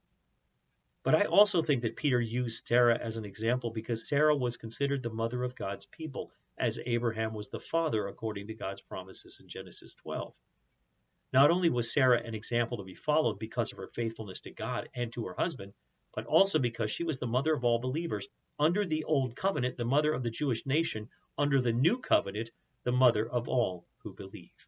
But 1.04 1.16
I 1.16 1.26
also 1.26 1.62
think 1.62 1.84
that 1.84 1.96
Peter 1.96 2.20
used 2.20 2.68
Sarah 2.68 2.98
as 2.98 3.16
an 3.16 3.24
example 3.24 3.72
because 3.72 4.08
Sarah 4.08 4.36
was 4.36 4.58
considered 4.58 5.02
the 5.02 5.10
mother 5.10 5.44
of 5.44 5.56
God's 5.56 5.86
people, 5.86 6.34
as 6.58 6.80
Abraham 6.86 7.34
was 7.34 7.50
the 7.50 7.60
father 7.60 8.08
according 8.08 8.48
to 8.48 8.54
God's 8.54 8.82
promises 8.82 9.40
in 9.40 9.48
Genesis 9.48 9.94
12. 9.94 10.34
Not 11.32 11.52
only 11.52 11.70
was 11.70 11.94
Sarah 11.94 12.22
an 12.22 12.36
example 12.36 12.78
to 12.78 12.84
be 12.84 12.96
followed 12.96 13.40
because 13.40 13.72
of 13.72 13.78
her 13.78 13.88
faithfulness 13.88 14.42
to 14.42 14.52
God 14.52 14.90
and 14.94 15.14
to 15.14 15.28
her 15.28 15.36
husband, 15.36 15.74
but 16.14 16.26
also 16.26 16.60
because 16.60 16.92
she 16.92 17.04
was 17.04 17.20
the 17.20 17.28
mother 17.28 17.54
of 17.54 17.64
all 17.64 17.80
believers 17.80 18.28
under 18.58 18.84
the 18.84 19.04
Old 19.04 19.36
Covenant, 19.36 19.78
the 19.78 19.86
mother 19.86 20.12
of 20.12 20.24
the 20.24 20.32
Jewish 20.32 20.66
nation, 20.66 21.10
under 21.38 21.62
the 21.62 21.72
New 21.72 22.00
Covenant, 22.00 22.50
the 22.84 22.92
mother 22.92 23.30
of 23.30 23.48
all 23.48 23.86
who 24.00 24.14
believe. 24.14 24.68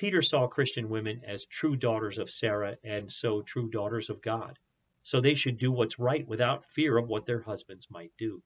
Peter 0.00 0.22
saw 0.22 0.46
Christian 0.46 0.88
women 0.88 1.20
as 1.26 1.44
true 1.44 1.76
daughters 1.76 2.16
of 2.16 2.30
Sarah 2.30 2.78
and 2.82 3.12
so 3.12 3.42
true 3.42 3.68
daughters 3.68 4.08
of 4.08 4.22
God. 4.22 4.58
So 5.02 5.20
they 5.20 5.34
should 5.34 5.58
do 5.58 5.70
what's 5.70 5.98
right 5.98 6.26
without 6.26 6.64
fear 6.64 6.96
of 6.96 7.06
what 7.06 7.26
their 7.26 7.42
husbands 7.42 7.90
might 7.90 8.10
do. 8.16 8.42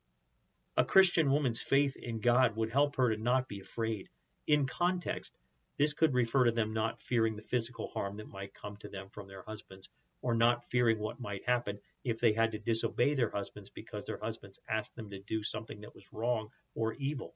A 0.77 0.85
Christian 0.85 1.31
woman's 1.31 1.63
faith 1.63 1.95
in 1.95 2.19
God 2.19 2.57
would 2.57 2.73
help 2.73 2.97
her 2.97 3.15
to 3.15 3.23
not 3.23 3.47
be 3.47 3.61
afraid. 3.61 4.09
In 4.49 4.67
context, 4.67 5.39
this 5.77 5.93
could 5.93 6.13
refer 6.13 6.47
to 6.47 6.51
them 6.51 6.73
not 6.73 7.01
fearing 7.01 7.37
the 7.37 7.43
physical 7.43 7.87
harm 7.87 8.17
that 8.17 8.27
might 8.27 8.53
come 8.53 8.77
to 8.79 8.89
them 8.89 9.09
from 9.11 9.29
their 9.29 9.45
husbands, 9.45 9.89
or 10.23 10.35
not 10.35 10.65
fearing 10.65 10.99
what 10.99 11.21
might 11.21 11.45
happen 11.45 11.79
if 12.03 12.19
they 12.19 12.33
had 12.33 12.51
to 12.51 12.59
disobey 12.59 13.15
their 13.15 13.31
husbands 13.31 13.71
because 13.71 14.07
their 14.07 14.19
husbands 14.19 14.59
asked 14.69 14.97
them 14.97 15.11
to 15.11 15.21
do 15.21 15.41
something 15.45 15.83
that 15.83 15.95
was 15.95 16.13
wrong 16.13 16.51
or 16.75 16.95
evil. 16.95 17.33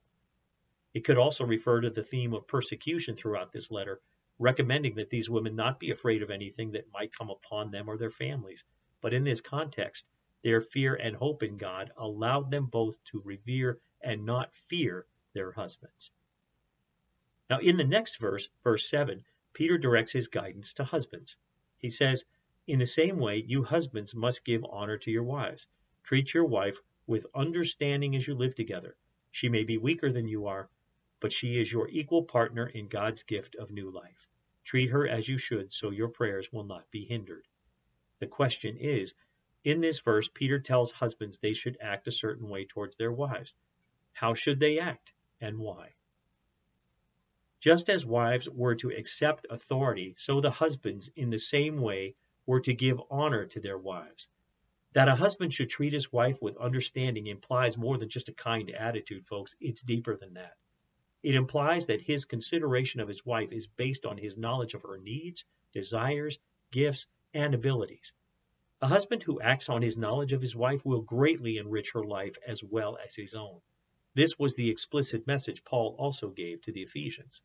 It 0.99 1.05
could 1.05 1.17
also 1.17 1.45
refer 1.45 1.79
to 1.79 1.89
the 1.89 2.03
theme 2.03 2.33
of 2.33 2.45
persecution 2.45 3.15
throughout 3.15 3.53
this 3.53 3.71
letter, 3.71 4.01
recommending 4.37 4.95
that 4.95 5.09
these 5.09 5.29
women 5.29 5.55
not 5.55 5.79
be 5.79 5.91
afraid 5.91 6.21
of 6.21 6.29
anything 6.29 6.71
that 6.71 6.91
might 6.91 7.13
come 7.13 7.29
upon 7.29 7.71
them 7.71 7.87
or 7.87 7.97
their 7.97 8.09
families. 8.09 8.65
But 8.99 9.13
in 9.13 9.23
this 9.23 9.39
context, 9.39 10.05
their 10.41 10.59
fear 10.59 10.95
and 10.95 11.15
hope 11.15 11.41
in 11.41 11.55
God 11.55 11.93
allowed 11.95 12.51
them 12.51 12.65
both 12.65 13.01
to 13.05 13.21
revere 13.23 13.79
and 14.01 14.25
not 14.25 14.53
fear 14.53 15.05
their 15.31 15.53
husbands. 15.53 16.11
Now, 17.49 17.59
in 17.59 17.77
the 17.77 17.85
next 17.85 18.17
verse, 18.17 18.49
verse 18.65 18.85
7, 18.89 19.23
Peter 19.53 19.77
directs 19.77 20.11
his 20.11 20.27
guidance 20.27 20.73
to 20.73 20.83
husbands. 20.83 21.37
He 21.77 21.91
says, 21.91 22.25
in 22.67 22.77
the 22.77 22.85
same 22.85 23.19
way, 23.19 23.41
you 23.47 23.63
husbands 23.63 24.13
must 24.13 24.43
give 24.43 24.65
honor 24.69 24.97
to 24.97 25.11
your 25.11 25.23
wives. 25.23 25.69
Treat 26.03 26.33
your 26.33 26.45
wife 26.45 26.81
with 27.07 27.25
understanding 27.33 28.17
as 28.17 28.27
you 28.27 28.35
live 28.35 28.53
together. 28.53 28.97
She 29.31 29.47
may 29.47 29.63
be 29.63 29.77
weaker 29.77 30.11
than 30.11 30.27
you 30.27 30.47
are, 30.47 30.69
but 31.19 31.33
she 31.33 31.59
is 31.59 31.71
your 31.71 31.87
equal 31.89 32.23
partner 32.23 32.67
in 32.67 32.87
God's 32.87 33.23
gift 33.23 33.55
of 33.55 33.71
new 33.71 33.91
life. 33.91 34.27
Treat 34.63 34.89
her 34.91 35.07
as 35.07 35.27
you 35.27 35.37
should, 35.37 35.71
so 35.73 35.89
your 35.89 36.09
prayers 36.09 36.51
will 36.53 36.63
not 36.63 36.89
be 36.91 37.05
hindered. 37.05 37.47
The 38.19 38.27
question 38.27 38.77
is 38.77 39.15
in 39.63 39.81
this 39.81 39.99
verse, 39.99 40.29
Peter 40.29 40.59
tells 40.59 40.91
husbands 40.91 41.39
they 41.39 41.53
should 41.53 41.77
act 41.81 42.07
a 42.07 42.11
certain 42.11 42.47
way 42.47 42.65
towards 42.65 42.95
their 42.95 43.11
wives. 43.11 43.55
How 44.13 44.33
should 44.33 44.59
they 44.59 44.79
act, 44.79 45.13
and 45.41 45.59
why? 45.59 45.95
Just 47.59 47.89
as 47.89 48.05
wives 48.05 48.49
were 48.49 48.75
to 48.75 48.89
accept 48.89 49.45
authority, 49.49 50.15
so 50.17 50.39
the 50.39 50.49
husbands, 50.49 51.11
in 51.15 51.29
the 51.29 51.39
same 51.39 51.81
way, 51.81 52.15
were 52.45 52.61
to 52.61 52.73
give 52.73 53.01
honor 53.11 53.45
to 53.47 53.59
their 53.59 53.77
wives. 53.77 54.29
That 54.93 55.09
a 55.09 55.15
husband 55.15 55.53
should 55.53 55.69
treat 55.69 55.91
his 55.91 56.11
wife 56.11 56.41
with 56.41 56.55
understanding 56.55 57.27
implies 57.27 57.77
more 57.77 57.97
than 57.97 58.07
just 58.07 58.29
a 58.29 58.33
kind 58.33 58.69
attitude, 58.71 59.27
folks. 59.27 59.55
It's 59.59 59.81
deeper 59.81 60.15
than 60.15 60.35
that. 60.35 60.55
It 61.21 61.35
implies 61.35 61.87
that 61.87 62.01
his 62.01 62.25
consideration 62.25 63.01
of 63.01 63.07
his 63.07 63.25
wife 63.25 63.51
is 63.51 63.67
based 63.67 64.05
on 64.05 64.17
his 64.17 64.37
knowledge 64.37 64.73
of 64.73 64.83
her 64.83 64.97
needs, 64.97 65.43
desires, 65.73 66.39
gifts, 66.71 67.07
and 67.33 67.53
abilities. 67.53 68.13
A 68.81 68.87
husband 68.87 69.23
who 69.23 69.41
acts 69.41 69.67
on 69.67 69.81
his 69.81 69.97
knowledge 69.97 70.31
of 70.31 70.41
his 70.41 70.55
wife 70.55 70.85
will 70.85 71.01
greatly 71.01 71.57
enrich 71.57 71.91
her 71.91 72.05
life 72.05 72.37
as 72.47 72.63
well 72.63 72.97
as 73.05 73.15
his 73.15 73.35
own. 73.35 73.61
This 74.13 74.39
was 74.39 74.55
the 74.55 74.69
explicit 74.69 75.27
message 75.27 75.65
Paul 75.65 75.95
also 75.99 76.29
gave 76.29 76.61
to 76.61 76.71
the 76.71 76.83
Ephesians. 76.83 77.41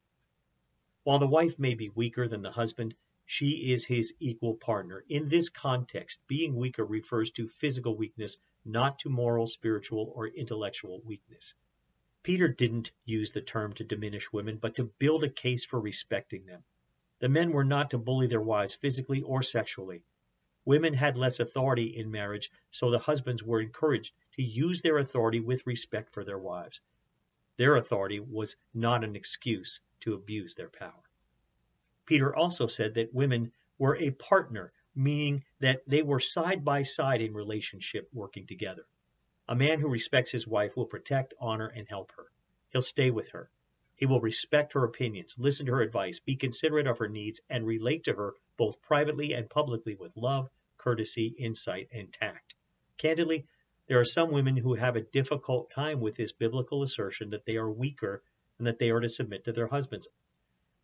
While 1.02 1.18
the 1.18 1.26
wife 1.26 1.58
may 1.58 1.74
be 1.74 1.88
weaker 1.88 2.28
than 2.28 2.42
the 2.42 2.52
husband, 2.52 2.94
she 3.26 3.72
is 3.72 3.84
his 3.84 4.14
equal 4.20 4.54
partner. 4.54 5.04
In 5.08 5.28
this 5.28 5.48
context, 5.48 6.20
being 6.28 6.54
weaker 6.54 6.84
refers 6.84 7.32
to 7.32 7.48
physical 7.48 7.96
weakness, 7.96 8.38
not 8.64 9.00
to 9.00 9.08
moral, 9.08 9.48
spiritual, 9.48 10.12
or 10.14 10.28
intellectual 10.28 11.00
weakness. 11.04 11.54
Peter 12.24 12.48
didn't 12.48 12.90
use 13.04 13.32
the 13.32 13.42
term 13.42 13.74
to 13.74 13.84
diminish 13.84 14.32
women, 14.32 14.56
but 14.56 14.76
to 14.76 14.90
build 14.98 15.22
a 15.22 15.28
case 15.28 15.62
for 15.62 15.78
respecting 15.78 16.46
them. 16.46 16.64
The 17.18 17.28
men 17.28 17.52
were 17.52 17.64
not 17.64 17.90
to 17.90 17.98
bully 17.98 18.26
their 18.28 18.40
wives 18.40 18.74
physically 18.74 19.20
or 19.20 19.42
sexually. 19.42 20.02
Women 20.64 20.94
had 20.94 21.18
less 21.18 21.38
authority 21.38 21.94
in 21.94 22.10
marriage, 22.10 22.50
so 22.70 22.90
the 22.90 22.98
husbands 22.98 23.42
were 23.42 23.60
encouraged 23.60 24.14
to 24.36 24.42
use 24.42 24.80
their 24.80 24.96
authority 24.96 25.40
with 25.40 25.66
respect 25.66 26.14
for 26.14 26.24
their 26.24 26.38
wives. 26.38 26.80
Their 27.58 27.76
authority 27.76 28.20
was 28.20 28.56
not 28.72 29.04
an 29.04 29.16
excuse 29.16 29.80
to 30.00 30.14
abuse 30.14 30.54
their 30.54 30.70
power. 30.70 31.04
Peter 32.06 32.34
also 32.34 32.66
said 32.66 32.94
that 32.94 33.12
women 33.12 33.52
were 33.76 33.96
a 33.96 34.10
partner, 34.10 34.72
meaning 34.94 35.44
that 35.60 35.82
they 35.86 36.00
were 36.00 36.20
side 36.20 36.64
by 36.64 36.84
side 36.84 37.20
in 37.20 37.34
relationship 37.34 38.08
working 38.14 38.46
together. 38.46 38.86
A 39.46 39.54
man 39.54 39.78
who 39.78 39.90
respects 39.90 40.30
his 40.30 40.48
wife 40.48 40.74
will 40.74 40.86
protect, 40.86 41.34
honor, 41.38 41.66
and 41.66 41.86
help 41.86 42.12
her. 42.12 42.30
He'll 42.70 42.80
stay 42.80 43.10
with 43.10 43.28
her. 43.30 43.50
He 43.94 44.06
will 44.06 44.20
respect 44.20 44.72
her 44.72 44.84
opinions, 44.84 45.38
listen 45.38 45.66
to 45.66 45.72
her 45.72 45.82
advice, 45.82 46.18
be 46.18 46.34
considerate 46.34 46.86
of 46.86 46.98
her 46.98 47.08
needs, 47.08 47.42
and 47.50 47.66
relate 47.66 48.04
to 48.04 48.14
her 48.14 48.34
both 48.56 48.80
privately 48.80 49.34
and 49.34 49.48
publicly 49.48 49.94
with 49.96 50.16
love, 50.16 50.48
courtesy, 50.78 51.26
insight, 51.26 51.88
and 51.92 52.12
tact. 52.12 52.54
Candidly, 52.96 53.46
there 53.86 54.00
are 54.00 54.04
some 54.06 54.30
women 54.30 54.56
who 54.56 54.74
have 54.74 54.96
a 54.96 55.02
difficult 55.02 55.68
time 55.68 56.00
with 56.00 56.16
this 56.16 56.32
biblical 56.32 56.82
assertion 56.82 57.30
that 57.30 57.44
they 57.44 57.56
are 57.56 57.70
weaker 57.70 58.22
and 58.58 58.66
that 58.66 58.78
they 58.78 58.90
are 58.90 59.00
to 59.00 59.08
submit 59.10 59.44
to 59.44 59.52
their 59.52 59.68
husbands. 59.68 60.08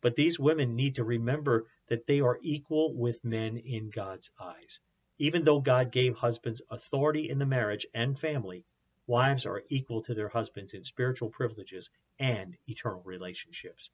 But 0.01 0.15
these 0.15 0.39
women 0.39 0.75
need 0.75 0.95
to 0.95 1.03
remember 1.03 1.65
that 1.87 2.05
they 2.05 2.21
are 2.21 2.39
equal 2.41 2.93
with 2.93 3.25
men 3.25 3.57
in 3.57 3.89
God's 3.89 4.31
eyes. 4.39 4.79
Even 5.21 5.43
though 5.43 5.61
God 5.61 5.91
gave 5.91 6.15
husbands 6.15 6.63
authority 6.71 7.29
in 7.29 7.37
the 7.37 7.45
marriage 7.45 7.85
and 7.93 8.17
family, 8.17 8.65
wives 9.05 9.45
are 9.45 9.61
equal 9.69 10.01
to 10.01 10.15
their 10.15 10.29
husbands 10.29 10.73
in 10.73 10.83
spiritual 10.83 11.29
privileges 11.29 11.91
and 12.17 12.57
eternal 12.67 13.03
relationships. 13.03 13.91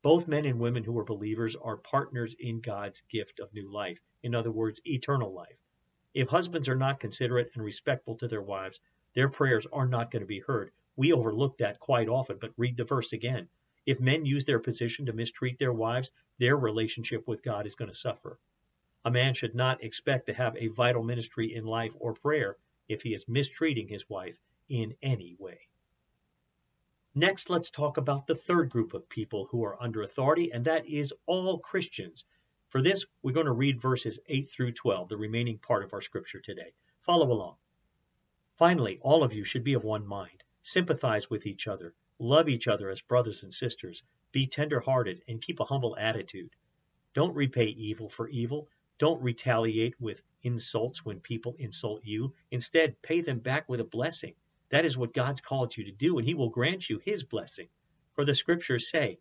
Both 0.00 0.28
men 0.28 0.44
and 0.44 0.60
women 0.60 0.84
who 0.84 0.96
are 0.96 1.04
believers 1.04 1.56
are 1.56 1.76
partners 1.76 2.36
in 2.38 2.60
God's 2.60 3.00
gift 3.08 3.40
of 3.40 3.52
new 3.52 3.68
life, 3.68 4.00
in 4.22 4.36
other 4.36 4.52
words, 4.52 4.80
eternal 4.84 5.32
life. 5.32 5.58
If 6.14 6.28
husbands 6.28 6.68
are 6.68 6.76
not 6.76 7.00
considerate 7.00 7.50
and 7.54 7.64
respectful 7.64 8.14
to 8.18 8.28
their 8.28 8.40
wives, 8.40 8.80
their 9.14 9.30
prayers 9.30 9.66
are 9.72 9.88
not 9.88 10.12
going 10.12 10.22
to 10.22 10.26
be 10.26 10.38
heard. 10.38 10.70
We 10.94 11.12
overlook 11.12 11.58
that 11.58 11.80
quite 11.80 12.08
often, 12.08 12.38
but 12.38 12.54
read 12.56 12.76
the 12.76 12.84
verse 12.84 13.12
again. 13.12 13.48
If 13.86 13.98
men 13.98 14.24
use 14.24 14.44
their 14.44 14.60
position 14.60 15.06
to 15.06 15.12
mistreat 15.14 15.58
their 15.58 15.72
wives, 15.72 16.12
their 16.38 16.56
relationship 16.56 17.26
with 17.26 17.42
God 17.42 17.66
is 17.66 17.74
going 17.74 17.90
to 17.90 17.96
suffer. 17.96 18.38
A 19.04 19.10
man 19.10 19.34
should 19.34 19.54
not 19.54 19.84
expect 19.84 20.26
to 20.26 20.34
have 20.34 20.56
a 20.56 20.68
vital 20.68 21.02
ministry 21.02 21.54
in 21.54 21.64
life 21.64 21.94
or 22.00 22.14
prayer 22.14 22.56
if 22.88 23.02
he 23.02 23.14
is 23.14 23.28
mistreating 23.28 23.88
his 23.88 24.08
wife 24.08 24.38
in 24.68 24.96
any 25.02 25.36
way. 25.38 25.68
Next, 27.14 27.50
let's 27.50 27.70
talk 27.70 27.96
about 27.96 28.26
the 28.26 28.34
third 28.34 28.70
group 28.70 28.94
of 28.94 29.08
people 29.08 29.46
who 29.50 29.64
are 29.64 29.80
under 29.82 30.02
authority, 30.02 30.52
and 30.52 30.64
that 30.64 30.86
is 30.86 31.14
all 31.26 31.58
Christians. 31.58 32.24
For 32.70 32.82
this, 32.82 33.06
we're 33.22 33.32
going 33.32 33.46
to 33.46 33.52
read 33.52 33.80
verses 33.80 34.18
8 34.26 34.48
through 34.48 34.72
12, 34.72 35.08
the 35.08 35.16
remaining 35.16 35.58
part 35.58 35.84
of 35.84 35.92
our 35.92 36.00
scripture 36.00 36.40
today. 36.40 36.72
Follow 37.00 37.30
along. 37.30 37.56
Finally, 38.56 38.98
all 39.02 39.22
of 39.22 39.32
you 39.32 39.44
should 39.44 39.64
be 39.64 39.74
of 39.74 39.84
one 39.84 40.06
mind, 40.06 40.42
sympathize 40.62 41.30
with 41.30 41.46
each 41.46 41.68
other, 41.68 41.94
Love 42.20 42.48
each 42.48 42.68
other 42.68 42.90
as 42.90 43.02
brothers 43.02 43.42
and 43.42 43.52
sisters. 43.52 44.04
Be 44.30 44.46
tender 44.46 44.78
hearted 44.78 45.24
and 45.26 45.42
keep 45.42 45.58
a 45.58 45.64
humble 45.64 45.96
attitude. 45.96 46.54
Don't 47.12 47.34
repay 47.34 47.66
evil 47.66 48.08
for 48.08 48.28
evil. 48.28 48.68
Don't 48.98 49.22
retaliate 49.22 50.00
with 50.00 50.22
insults 50.42 51.04
when 51.04 51.20
people 51.20 51.56
insult 51.58 52.04
you. 52.04 52.34
Instead, 52.50 53.02
pay 53.02 53.22
them 53.22 53.40
back 53.40 53.68
with 53.68 53.80
a 53.80 53.84
blessing. 53.84 54.34
That 54.70 54.84
is 54.84 54.96
what 54.96 55.12
God's 55.14 55.40
called 55.40 55.76
you 55.76 55.84
to 55.84 55.92
do, 55.92 56.18
and 56.18 56.26
He 56.26 56.34
will 56.34 56.50
grant 56.50 56.88
you 56.88 56.98
His 56.98 57.24
blessing. 57.24 57.68
For 58.14 58.24
the 58.24 58.34
scriptures 58.34 58.88
say, 58.88 59.18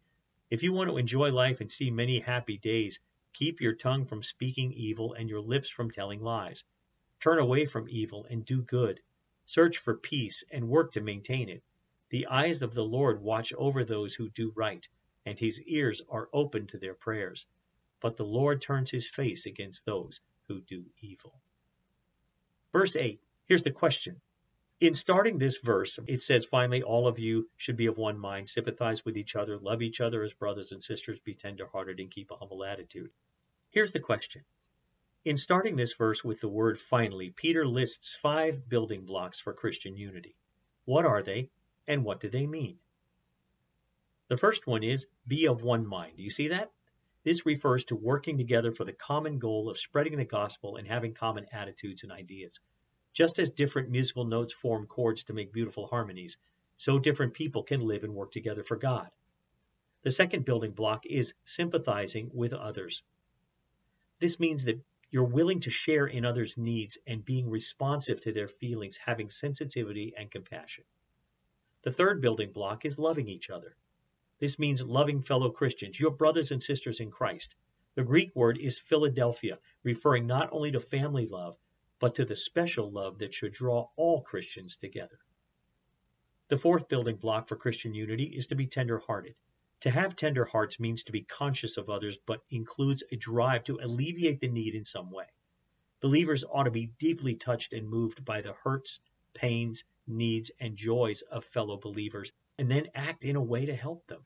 if 0.52 0.62
you 0.62 0.74
want 0.74 0.92
to 0.92 0.98
enjoy 0.98 1.32
life 1.32 1.62
and 1.62 1.72
see 1.72 1.90
many 1.90 2.20
happy 2.20 2.60
days, 2.60 3.00
keep 3.34 3.62
your 3.62 3.74
tongue 3.74 4.06
from 4.06 4.22
speaking 4.22 4.72
evil 4.74 5.14
and 5.14 5.28
your 5.28 5.42
lips 5.42 5.70
from 5.70 5.90
telling 5.90 6.22
lies. 6.22 6.64
Turn 7.20 7.40
away 7.40 7.66
from 7.66 7.90
evil 7.90 8.28
and 8.30 8.46
do 8.46 8.62
good. 8.62 9.00
Search 9.46 9.80
for 9.80 9.98
peace 9.98 10.44
and 10.52 10.70
work 10.70 10.92
to 10.92 11.02
maintain 11.02 11.50
it. 11.50 11.64
The 12.10 12.28
eyes 12.28 12.62
of 12.62 12.76
the 12.76 12.86
Lord 12.86 13.22
watch 13.22 13.54
over 13.54 13.84
those 13.84 14.14
who 14.14 14.30
do 14.30 14.52
right, 14.56 14.88
and 15.26 15.40
his 15.40 15.60
ears 15.64 16.04
are 16.08 16.30
open 16.32 16.68
to 16.68 16.78
their 16.78 16.94
prayers. 16.94 17.48
But 18.04 18.18
the 18.18 18.26
Lord 18.26 18.62
turns 18.62 18.92
his 18.92 19.08
face 19.08 19.46
against 19.46 19.86
those 19.86 20.20
who 20.50 20.60
do 20.60 20.84
evil. 21.00 21.34
Verse 22.74 22.98
8. 22.98 23.22
Here's 23.46 23.64
the 23.64 23.72
question. 23.72 24.20
In 24.82 24.94
starting 24.94 25.38
this 25.38 25.60
verse, 25.64 25.98
it 26.06 26.22
says, 26.22 26.46
finally, 26.46 26.84
all 26.84 27.08
of 27.08 27.18
you 27.18 27.50
should 27.56 27.78
be 27.78 27.86
of 27.86 27.98
one 27.98 28.20
mind, 28.20 28.50
sympathize 28.50 29.06
with 29.06 29.16
each 29.18 29.38
other, 29.38 29.58
love 29.58 29.82
each 29.82 30.02
other 30.02 30.22
as 30.22 30.34
brothers 30.34 30.74
and 30.74 30.84
sisters, 30.84 31.22
be 31.22 31.34
tenderhearted, 31.34 32.02
and 32.02 32.12
keep 32.12 32.30
a 32.30 32.36
humble 32.36 32.66
attitude. 32.66 33.10
Here's 33.70 33.94
the 33.94 34.02
question 34.02 34.44
in 35.24 35.38
starting 35.38 35.78
this 35.78 35.94
verse 35.94 36.26
with 36.26 36.42
the 36.42 36.50
word 36.50 36.78
finally, 36.78 37.30
Peter 37.30 37.66
lists 37.66 38.16
five 38.16 38.68
building 38.68 39.06
blocks 39.06 39.40
for 39.40 39.54
Christian 39.54 39.96
unity. 39.96 40.36
What 40.84 41.06
are 41.06 41.24
they, 41.24 41.50
and 41.88 42.04
what 42.04 42.20
do 42.20 42.28
they 42.28 42.48
mean? 42.48 42.80
The 44.28 44.36
first 44.36 44.68
one 44.68 44.84
is 44.84 45.08
be 45.26 45.48
of 45.48 45.64
one 45.64 45.88
mind. 45.88 46.18
Do 46.18 46.24
you 46.24 46.30
see 46.30 46.50
that? 46.50 46.70
This 47.24 47.46
refers 47.46 47.86
to 47.86 47.96
working 47.96 48.38
together 48.38 48.72
for 48.72 48.84
the 48.84 48.94
common 48.94 49.40
goal 49.40 49.70
of 49.70 49.80
spreading 49.80 50.18
the 50.18 50.26
gospel 50.26 50.76
and 50.76 50.88
having 50.88 51.14
common 51.14 51.46
attitudes 51.54 52.04
and 52.04 52.12
ideas. 52.12 52.60
Just 53.14 53.40
as 53.40 53.52
different 53.52 53.90
musical 53.90 54.26
notes 54.26 54.54
form 54.54 54.88
chords 54.88 55.24
to 55.26 55.34
make 55.34 55.54
beautiful 55.54 55.88
harmonies, 55.88 56.38
so 56.76 57.00
different 57.00 57.34
people 57.34 57.64
can 57.64 57.80
live 57.80 58.04
and 58.04 58.14
work 58.14 58.32
together 58.32 58.64
for 58.64 58.76
God. 58.76 59.10
The 60.02 60.12
second 60.12 60.44
building 60.44 60.72
block 60.72 61.06
is 61.06 61.34
sympathizing 61.46 62.32
with 62.34 62.52
others. 62.54 63.04
This 64.20 64.40
means 64.40 64.66
that 64.66 64.82
you're 65.12 65.24
willing 65.24 65.62
to 65.62 65.70
share 65.70 66.08
in 66.08 66.26
others' 66.26 66.58
needs 66.58 66.98
and 67.08 67.24
being 67.24 67.50
responsive 67.50 68.20
to 68.22 68.34
their 68.34 68.48
feelings, 68.48 68.98
having 68.98 69.30
sensitivity 69.30 70.14
and 70.18 70.30
compassion. 70.30 70.84
The 71.84 71.92
third 71.92 72.22
building 72.22 72.52
block 72.52 72.84
is 72.84 72.98
loving 72.98 73.30
each 73.30 73.50
other. 73.50 73.76
This 74.44 74.60
means 74.60 74.84
loving 74.84 75.22
fellow 75.22 75.52
Christians, 75.52 75.98
your 75.98 76.12
brothers 76.12 76.52
and 76.52 76.62
sisters 76.62 77.00
in 77.00 77.12
Christ. 77.12 77.56
The 77.96 78.04
Greek 78.04 78.36
word 78.36 78.58
is 78.58 78.78
Philadelphia, 78.78 79.58
referring 79.84 80.28
not 80.28 80.50
only 80.52 80.70
to 80.72 80.82
family 80.82 81.28
love, 81.28 81.58
but 81.98 82.16
to 82.16 82.26
the 82.26 82.36
special 82.36 82.92
love 82.92 83.20
that 83.20 83.34
should 83.34 83.54
draw 83.54 83.88
all 83.96 84.22
Christians 84.22 84.76
together. 84.76 85.18
The 86.50 86.58
fourth 86.58 86.90
building 86.90 87.16
block 87.16 87.48
for 87.48 87.56
Christian 87.56 87.94
unity 87.94 88.26
is 88.26 88.48
to 88.48 88.56
be 88.56 88.68
tender 88.68 88.98
hearted. 88.98 89.36
To 89.80 89.90
have 89.90 90.14
tender 90.14 90.44
hearts 90.44 90.78
means 90.78 91.06
to 91.06 91.14
be 91.14 91.22
conscious 91.22 91.78
of 91.78 91.90
others, 91.90 92.18
but 92.18 92.44
includes 92.50 93.02
a 93.10 93.16
drive 93.16 93.64
to 93.64 93.80
alleviate 93.82 94.42
the 94.42 94.50
need 94.50 94.76
in 94.76 94.84
some 94.84 95.10
way. 95.10 95.28
Believers 96.02 96.44
ought 96.44 96.66
to 96.66 96.72
be 96.72 96.92
deeply 97.00 97.36
touched 97.36 97.72
and 97.72 97.88
moved 97.88 98.26
by 98.26 98.42
the 98.42 98.52
hurts, 98.52 99.00
pains, 99.34 99.86
needs, 100.06 100.52
and 100.60 100.76
joys 100.76 101.22
of 101.22 101.46
fellow 101.46 101.78
believers, 101.78 102.34
and 102.60 102.70
then 102.70 102.90
act 102.94 103.24
in 103.24 103.38
a 103.38 103.42
way 103.42 103.68
to 103.68 103.74
help 103.74 104.06
them. 104.08 104.26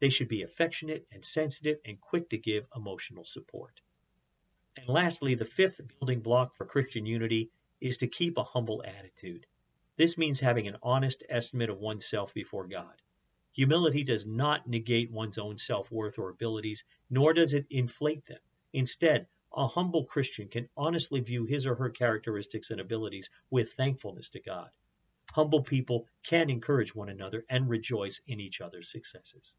They 0.00 0.08
should 0.08 0.28
be 0.28 0.42
affectionate 0.42 1.06
and 1.12 1.24
sensitive 1.24 1.78
and 1.84 2.00
quick 2.00 2.30
to 2.30 2.38
give 2.38 2.66
emotional 2.74 3.24
support. 3.24 3.80
And 4.76 4.88
lastly, 4.88 5.34
the 5.34 5.44
fifth 5.44 5.80
building 5.98 6.20
block 6.20 6.56
for 6.56 6.64
Christian 6.64 7.04
unity 7.04 7.50
is 7.80 7.98
to 7.98 8.08
keep 8.08 8.38
a 8.38 8.42
humble 8.42 8.82
attitude. 8.82 9.46
This 9.96 10.16
means 10.16 10.40
having 10.40 10.66
an 10.68 10.78
honest 10.82 11.22
estimate 11.28 11.68
of 11.68 11.80
oneself 11.80 12.32
before 12.32 12.66
God. 12.66 13.02
Humility 13.52 14.02
does 14.02 14.24
not 14.24 14.66
negate 14.66 15.10
one's 15.10 15.36
own 15.36 15.58
self 15.58 15.92
worth 15.92 16.18
or 16.18 16.30
abilities, 16.30 16.84
nor 17.10 17.34
does 17.34 17.52
it 17.52 17.66
inflate 17.68 18.24
them. 18.24 18.40
Instead, 18.72 19.26
a 19.52 19.66
humble 19.66 20.04
Christian 20.04 20.48
can 20.48 20.70
honestly 20.78 21.20
view 21.20 21.44
his 21.44 21.66
or 21.66 21.74
her 21.74 21.90
characteristics 21.90 22.70
and 22.70 22.80
abilities 22.80 23.28
with 23.50 23.72
thankfulness 23.72 24.30
to 24.30 24.40
God. 24.40 24.70
Humble 25.32 25.62
people 25.62 26.08
can 26.22 26.48
encourage 26.48 26.94
one 26.94 27.10
another 27.10 27.44
and 27.50 27.68
rejoice 27.68 28.22
in 28.26 28.40
each 28.40 28.62
other's 28.62 28.90
successes. 28.90 29.56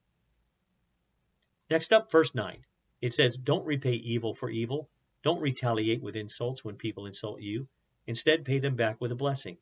Next 1.71 1.93
up, 1.93 2.11
verse 2.11 2.35
9. 2.35 2.65
It 2.99 3.13
says, 3.13 3.37
Don't 3.37 3.65
repay 3.65 3.93
evil 3.93 4.35
for 4.35 4.49
evil. 4.49 4.89
Don't 5.23 5.39
retaliate 5.39 6.01
with 6.01 6.17
insults 6.17 6.65
when 6.65 6.75
people 6.75 7.05
insult 7.05 7.39
you. 7.39 7.69
Instead, 8.05 8.43
pay 8.43 8.59
them 8.59 8.75
back 8.75 8.99
with 8.99 9.13
a 9.13 9.15
blessing. 9.15 9.57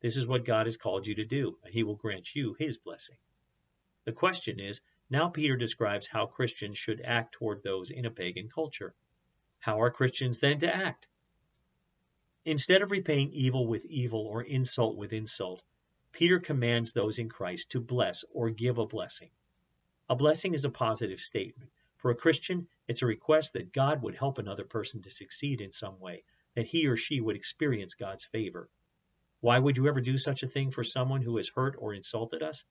This 0.00 0.18
is 0.18 0.26
what 0.26 0.44
God 0.44 0.66
has 0.66 0.76
called 0.76 1.06
you 1.06 1.14
to 1.14 1.24
do, 1.24 1.56
and 1.64 1.72
He 1.72 1.82
will 1.82 1.94
grant 1.94 2.34
you 2.34 2.54
His 2.58 2.76
blessing. 2.76 3.16
The 4.04 4.12
question 4.12 4.60
is, 4.60 4.82
now 5.08 5.30
Peter 5.30 5.56
describes 5.56 6.06
how 6.06 6.26
Christians 6.26 6.76
should 6.76 7.00
act 7.00 7.32
toward 7.32 7.62
those 7.62 7.90
in 7.90 8.04
a 8.04 8.10
pagan 8.10 8.50
culture. 8.50 8.94
How 9.58 9.80
are 9.80 9.90
Christians 9.90 10.40
then 10.40 10.58
to 10.58 10.76
act? 10.76 11.06
Instead 12.44 12.82
of 12.82 12.90
repaying 12.90 13.32
evil 13.32 13.66
with 13.66 13.86
evil 13.86 14.20
or 14.20 14.42
insult 14.42 14.98
with 14.98 15.14
insult, 15.14 15.64
Peter 16.12 16.40
commands 16.40 16.92
those 16.92 17.18
in 17.18 17.30
Christ 17.30 17.70
to 17.70 17.80
bless 17.80 18.22
or 18.34 18.50
give 18.50 18.76
a 18.76 18.84
blessing. 18.84 19.30
A 20.06 20.16
blessing 20.16 20.52
is 20.52 20.66
a 20.66 20.70
positive 20.70 21.18
statement. 21.18 21.70
For 21.96 22.10
a 22.10 22.14
Christian, 22.14 22.68
it's 22.86 23.00
a 23.00 23.06
request 23.06 23.54
that 23.54 23.72
God 23.72 24.02
would 24.02 24.14
help 24.14 24.36
another 24.36 24.64
person 24.64 25.00
to 25.00 25.10
succeed 25.10 25.62
in 25.62 25.72
some 25.72 25.98
way, 25.98 26.24
that 26.54 26.66
he 26.66 26.86
or 26.86 26.96
she 26.98 27.22
would 27.22 27.36
experience 27.36 27.94
God's 27.94 28.26
favor. 28.26 28.68
Why 29.40 29.58
would 29.58 29.78
you 29.78 29.88
ever 29.88 30.02
do 30.02 30.18
such 30.18 30.42
a 30.42 30.46
thing 30.46 30.70
for 30.70 30.84
someone 30.84 31.22
who 31.22 31.38
has 31.38 31.48
hurt 31.48 31.76
or 31.78 31.94
insulted 31.94 32.42
us? 32.42 32.64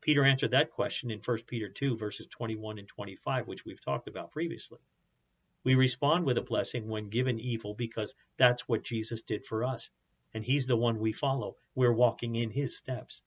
Peter 0.00 0.24
answered 0.24 0.50
that 0.50 0.72
question 0.72 1.12
in 1.12 1.20
1 1.20 1.38
Peter 1.46 1.68
2, 1.68 1.96
verses 1.96 2.26
21 2.26 2.80
and 2.80 2.88
25, 2.88 3.46
which 3.46 3.64
we've 3.64 3.84
talked 3.84 4.08
about 4.08 4.32
previously. 4.32 4.80
We 5.62 5.76
respond 5.76 6.26
with 6.26 6.38
a 6.38 6.42
blessing 6.42 6.88
when 6.88 7.08
given 7.08 7.38
evil 7.38 7.72
because 7.74 8.16
that's 8.36 8.68
what 8.68 8.82
Jesus 8.82 9.22
did 9.22 9.46
for 9.46 9.62
us, 9.62 9.92
and 10.34 10.44
he's 10.44 10.66
the 10.66 10.76
one 10.76 10.98
we 10.98 11.12
follow. 11.12 11.56
We're 11.76 11.92
walking 11.92 12.34
in 12.34 12.50
his 12.50 12.76
steps. 12.76 13.22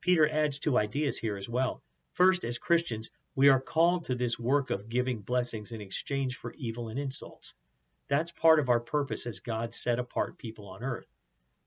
Peter 0.00 0.28
adds 0.28 0.58
two 0.58 0.76
ideas 0.76 1.16
here 1.18 1.36
as 1.36 1.48
well. 1.48 1.84
First, 2.12 2.44
as 2.44 2.58
Christians, 2.58 3.10
we 3.34 3.48
are 3.48 3.60
called 3.60 4.04
to 4.04 4.14
this 4.14 4.38
work 4.38 4.70
of 4.70 4.88
giving 4.88 5.20
blessings 5.20 5.72
in 5.72 5.80
exchange 5.80 6.36
for 6.36 6.52
evil 6.52 6.88
and 6.88 6.98
insults. 6.98 7.54
That's 8.08 8.30
part 8.30 8.60
of 8.60 8.68
our 8.68 8.80
purpose 8.80 9.26
as 9.26 9.40
God 9.40 9.72
set 9.72 9.98
apart 9.98 10.36
people 10.36 10.68
on 10.68 10.82
earth. 10.82 11.10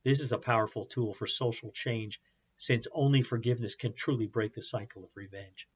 This 0.04 0.22
is 0.22 0.32
a 0.32 0.38
powerful 0.38 0.86
tool 0.86 1.14
for 1.16 1.26
social 1.26 1.72
change 1.72 2.22
since 2.58 2.88
only 2.94 3.24
forgiveness 3.24 3.76
can 3.76 3.94
truly 3.94 4.28
break 4.28 4.54
the 4.54 4.62
cycle 4.62 5.04
of 5.04 5.10
revenge. 5.16 5.68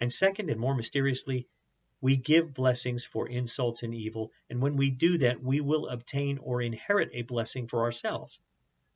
And 0.00 0.10
second, 0.10 0.48
and 0.48 0.58
more 0.58 0.74
mysteriously, 0.74 1.46
we 2.00 2.16
give 2.16 2.54
blessings 2.54 3.04
for 3.04 3.28
insults 3.28 3.82
and 3.82 3.94
evil, 3.94 4.32
and 4.48 4.62
when 4.62 4.76
we 4.76 4.90
do 4.90 5.18
that, 5.18 5.42
we 5.42 5.60
will 5.60 5.86
obtain 5.86 6.38
or 6.38 6.62
inherit 6.62 7.10
a 7.12 7.22
blessing 7.22 7.68
for 7.68 7.82
ourselves. 7.82 8.40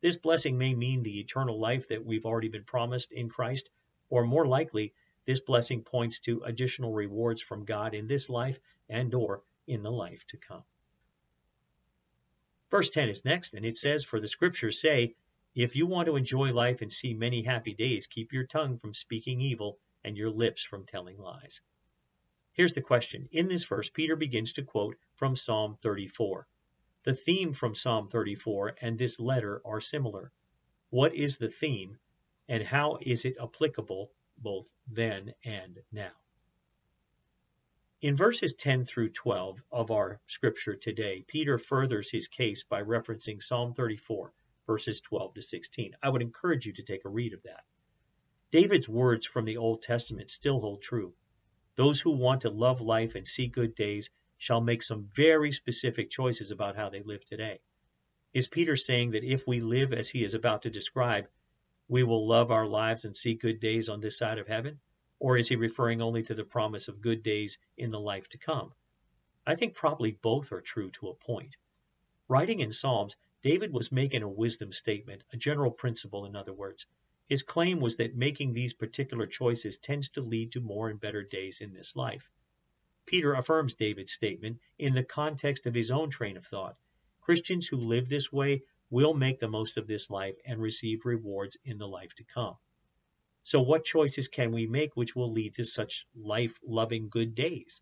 This 0.01 0.17
blessing 0.17 0.57
may 0.57 0.75
mean 0.75 1.03
the 1.03 1.21
eternal 1.21 1.61
life 1.61 1.89
that 1.89 2.05
we've 2.05 2.25
already 2.25 2.49
been 2.49 2.65
promised 2.65 3.13
in 3.13 3.29
Christ, 3.29 3.71
or 4.09 4.25
more 4.25 4.47
likely, 4.47 4.93
this 5.25 5.41
blessing 5.41 5.83
points 5.83 6.21
to 6.21 6.43
additional 6.45 6.93
rewards 6.93 7.43
from 7.43 7.65
God 7.65 7.95
in 7.95 8.07
this 8.07 8.31
life 8.31 8.59
and 8.89 9.13
or 9.15 9.43
in 9.67 9.83
the 9.83 9.91
life 9.91 10.27
to 10.29 10.37
come. 10.37 10.65
Verse 12.71 12.91
10 12.91 13.09
is 13.09 13.25
next, 13.25 13.55
and 13.55 13.65
it 13.65 13.77
says, 13.77 14.05
For 14.05 14.21
the 14.21 14.29
scriptures 14.29 14.81
say, 14.81 15.15
if 15.55 15.75
you 15.75 15.87
want 15.87 16.07
to 16.07 16.17
enjoy 16.17 16.53
life 16.53 16.83
and 16.83 16.93
see 16.93 17.15
many 17.15 17.43
happy 17.43 17.73
days, 17.75 18.07
keep 18.07 18.33
your 18.33 18.45
tongue 18.45 18.79
from 18.79 18.93
speaking 18.93 19.41
evil 19.41 19.79
and 20.05 20.17
your 20.17 20.31
lips 20.31 20.63
from 20.63 20.85
telling 20.85 21.19
lies. 21.19 21.63
Here's 22.53 22.75
the 22.75 22.83
question. 22.83 23.29
In 23.33 23.49
this 23.49 23.65
verse, 23.65 23.89
Peter 23.89 24.17
begins 24.17 24.55
to 24.55 24.63
quote 24.63 24.97
from 25.15 25.35
Psalm 25.35 25.79
34. 25.81 26.47
The 27.05 27.15
theme 27.15 27.53
from 27.53 27.75
Psalm 27.75 28.09
34 28.09 28.77
and 28.81 28.99
this 28.99 29.19
letter 29.19 29.63
are 29.65 29.81
similar. 29.81 30.31
What 30.91 31.15
is 31.15 31.39
the 31.39 31.49
theme, 31.49 31.99
and 32.49 32.63
how 32.63 32.99
is 33.01 33.25
it 33.25 33.37
applicable 33.43 34.11
both 34.39 34.71
then 34.89 35.35
and 35.45 35.79
now? 35.93 36.13
In 38.03 38.15
verses 38.15 38.55
10 38.55 38.85
through 38.85 39.11
12 39.11 39.63
of 39.73 39.91
our 39.91 40.21
scripture 40.27 40.77
today, 40.77 41.25
Peter 41.27 41.59
furthers 41.59 42.11
his 42.11 42.29
case 42.29 42.65
by 42.65 42.83
referencing 42.83 43.43
Psalm 43.43 43.73
34 43.75 44.33
verses 44.67 45.01
12 45.01 45.35
to 45.35 45.43
16. 45.43 45.97
I 46.03 46.09
would 46.09 46.23
encourage 46.23 46.67
you 46.67 46.73
to 46.75 46.83
take 46.83 47.05
a 47.05 47.09
read 47.09 47.33
of 47.33 47.43
that. 47.45 47.65
David's 48.51 48.89
words 48.89 49.27
from 49.27 49.45
the 49.45 49.57
Old 49.57 49.83
Testament 49.83 50.31
still 50.31 50.61
hold 50.61 50.83
true. 50.83 51.15
Those 51.77 52.01
who 52.01 52.17
want 52.17 52.43
to 52.43 52.51
love 52.51 52.81
life 52.81 53.15
and 53.15 53.27
see 53.27 53.49
good 53.49 53.75
days 53.75 54.11
shall 54.39 54.61
make 54.61 54.83
some 54.83 55.09
very 55.15 55.53
specific 55.53 56.11
choices 56.11 56.51
about 56.51 56.77
how 56.77 56.91
they 56.91 57.03
live 57.03 57.25
today. 57.25 57.61
Is 58.35 58.49
Peter 58.49 58.77
saying 58.77 59.13
that 59.13 59.25
if 59.25 59.47
we 59.47 59.61
live 59.61 59.93
as 59.93 60.11
he 60.11 60.23
is 60.23 60.35
about 60.35 60.63
to 60.63 60.71
describe, 60.71 61.27
we 61.89 62.03
will 62.03 62.27
love 62.27 62.51
our 62.51 62.67
lives 62.67 63.05
and 63.05 63.17
see 63.17 63.35
good 63.35 63.61
days 63.61 63.89
on 63.89 64.01
this 64.01 64.19
side 64.19 64.39
of 64.39 64.49
heaven? 64.49 64.81
Or 65.19 65.39
is 65.39 65.49
he 65.49 65.57
referring 65.57 66.03
only 66.03 66.23
to 66.25 66.35
the 66.35 66.45
promise 66.45 66.89
of 66.89 67.01
good 67.01 67.23
days 67.23 67.59
in 67.77 67.91
the 67.91 68.01
life 68.01 68.29
to 68.31 68.39
come? 68.39 68.73
I 69.47 69.55
think 69.55 69.75
probably 69.75 70.11
both 70.11 70.53
are 70.53 70.61
true 70.61 70.91
to 70.93 71.09
a 71.09 71.15
point. 71.15 71.57
Writing 72.29 72.61
in 72.61 72.73
Psalms, 72.73 73.17
David 73.43 73.73
was 73.73 73.93
making 73.93 74.23
a 74.23 74.29
wisdom 74.29 74.73
statement, 74.73 75.23
a 75.33 75.37
general 75.37 75.71
principle, 75.71 76.27
in 76.27 76.35
other 76.35 76.53
words. 76.53 76.87
His 77.29 77.45
claim 77.45 77.81
was 77.81 77.97
that 77.97 78.17
making 78.17 78.53
these 78.53 78.75
particular 78.75 79.27
choices 79.27 79.79
tends 79.79 80.09
to 80.11 80.21
lead 80.21 80.53
to 80.53 80.61
more 80.61 80.89
and 80.89 81.01
better 81.01 81.23
days 81.23 81.61
in 81.61 81.73
this 81.73 81.95
life. 81.95 82.29
Peter 83.07 83.35
affirms 83.35 83.75
David's 83.75 84.13
statement 84.13 84.59
in 84.79 84.95
the 84.95 85.05
context 85.05 85.67
of 85.67 85.75
his 85.75 85.93
own 85.93 86.11
train 86.11 86.37
of 86.37 86.45
thought. 86.45 86.77
Christians 87.21 87.69
who 87.69 87.77
live 87.77 88.09
this 88.09 88.33
way 88.33 88.63
will 88.91 89.15
make 89.15 89.39
the 89.39 89.49
most 89.49 89.77
of 89.77 89.87
this 89.87 90.11
life 90.11 90.37
and 90.45 90.61
receive 90.61 91.05
rewards 91.05 91.59
in 91.65 91.79
the 91.79 91.89
life 91.89 92.15
to 92.15 92.25
come. 92.25 92.57
So, 93.43 93.63
what 93.63 93.85
choices 93.85 94.29
can 94.29 94.53
we 94.53 94.67
make 94.67 94.97
which 94.97 95.15
will 95.15 95.33
lead 95.33 95.55
to 95.55 95.65
such 95.65 96.07
life 96.15 96.59
loving 96.65 97.09
good 97.09 97.35
days? 97.35 97.81